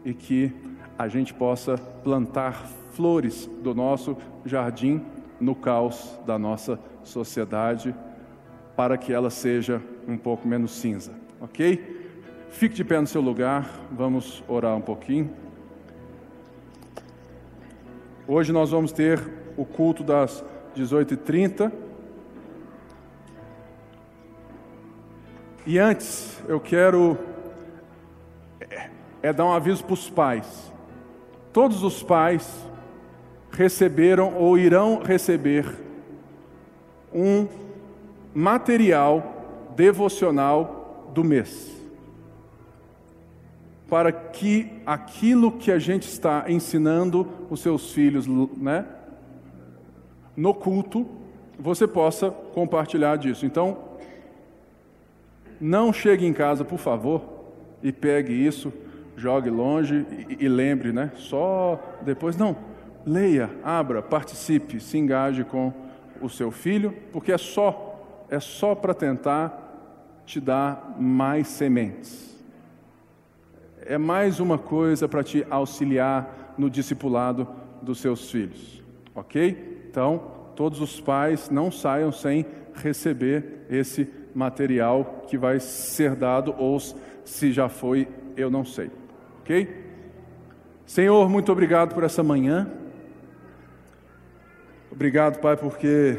[0.05, 0.53] e que
[0.99, 5.05] a gente possa plantar flores do nosso jardim
[5.40, 7.95] no caos da nossa sociedade,
[8.76, 11.12] para que ela seja um pouco menos cinza,
[11.45, 11.97] ok?
[12.49, 15.30] Fique de pé no seu lugar, vamos orar um pouquinho.
[18.26, 19.20] Hoje nós vamos ter
[19.55, 20.42] o culto das
[20.74, 21.70] 18h30.
[25.66, 27.18] E antes, eu quero
[28.61, 28.88] é,
[29.22, 30.72] é dar um aviso para os pais.
[31.53, 32.66] Todos os pais
[33.51, 35.66] receberam ou irão receber
[37.12, 37.47] um
[38.32, 40.84] material devocional
[41.15, 41.73] do mês.
[43.89, 48.85] Para que aquilo que a gente está ensinando os seus filhos, né,
[50.37, 51.07] no culto,
[51.59, 53.47] você possa compartilhar disso.
[53.47, 53.79] Então,
[55.61, 57.23] não chegue em casa, por favor,
[57.83, 58.73] e pegue isso,
[59.17, 61.12] jogue longe e, e lembre, né?
[61.15, 62.57] Só depois, não.
[63.07, 65.73] Leia, abra, participe, se engaje com
[66.21, 67.93] o seu filho, porque é só
[68.31, 69.64] é só para tentar
[70.25, 72.35] te dar mais sementes.
[73.87, 77.47] É mais uma coisa para te auxiliar no discipulado
[77.83, 78.83] dos seus filhos,
[79.14, 79.87] ok?
[79.91, 86.79] Então, todos os pais não saiam sem receber esse material que vai ser dado, ou
[87.25, 88.91] se já foi, eu não sei.
[89.41, 89.85] Ok?
[90.87, 92.70] Senhor, muito obrigado por essa manhã.
[94.91, 96.18] Obrigado, Pai, porque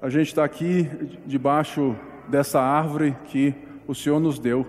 [0.00, 0.88] a gente está aqui
[1.26, 1.96] debaixo
[2.28, 3.54] dessa árvore que
[3.86, 4.66] o Senhor nos deu.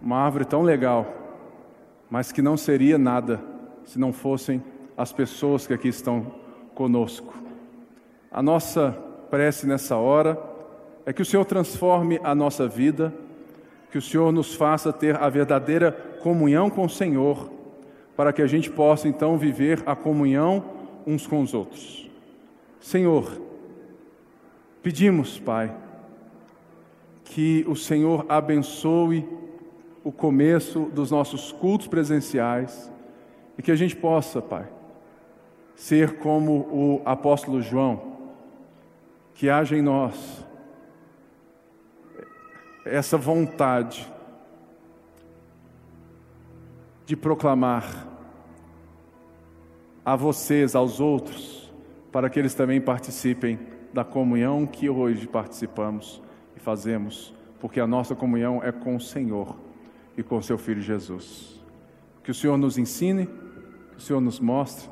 [0.00, 1.06] Uma árvore tão legal,
[2.10, 3.40] mas que não seria nada
[3.84, 4.62] se não fossem
[4.96, 6.32] as pessoas que aqui estão
[6.74, 7.34] conosco.
[8.30, 8.96] A nossa
[9.30, 10.38] prece nessa hora
[11.04, 13.12] é que o Senhor transforme a nossa vida,
[13.90, 15.92] que o Senhor nos faça ter a verdadeira
[16.22, 17.50] comunhão com o Senhor,
[18.16, 20.64] para que a gente possa então viver a comunhão
[21.06, 22.10] uns com os outros.
[22.80, 23.40] Senhor,
[24.82, 25.74] pedimos, Pai,
[27.24, 29.26] que o Senhor abençoe
[30.04, 32.90] o começo dos nossos cultos presenciais
[33.56, 34.68] e que a gente possa, Pai,
[35.74, 38.12] ser como o apóstolo João,
[39.34, 40.44] que haja em nós
[42.84, 44.10] essa vontade
[47.06, 48.08] de proclamar
[50.04, 51.72] a vocês, aos outros,
[52.10, 53.58] para que eles também participem
[53.92, 56.20] da comunhão que hoje participamos
[56.62, 59.56] fazemos, porque a nossa comunhão é com o Senhor
[60.16, 61.60] e com seu Filho Jesus.
[62.22, 64.88] Que o Senhor nos ensine, que o Senhor nos mostre,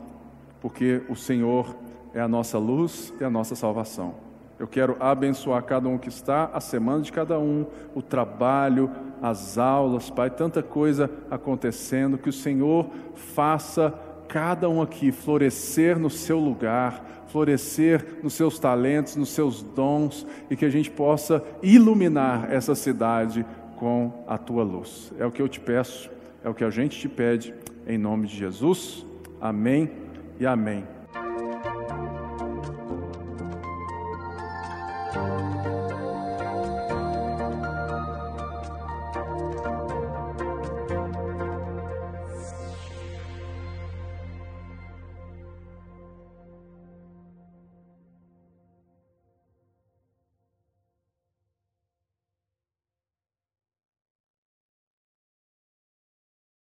[0.61, 1.75] porque o Senhor
[2.12, 4.14] é a nossa luz e a nossa salvação.
[4.59, 7.64] Eu quero abençoar cada um que está, a semana de cada um,
[7.95, 8.91] o trabalho,
[9.23, 13.95] as aulas, Pai, tanta coisa acontecendo, que o Senhor faça
[14.29, 20.57] cada um aqui florescer no seu lugar, florescer nos seus talentos, nos seus dons, e
[20.57, 23.45] que a gente possa iluminar essa cidade
[23.76, 25.12] com a tua luz.
[25.18, 26.11] É o que eu te peço,
[26.45, 27.55] é o que a gente te pede,
[27.87, 29.07] em nome de Jesus.
[29.41, 29.91] Amém
[30.39, 30.85] e amém.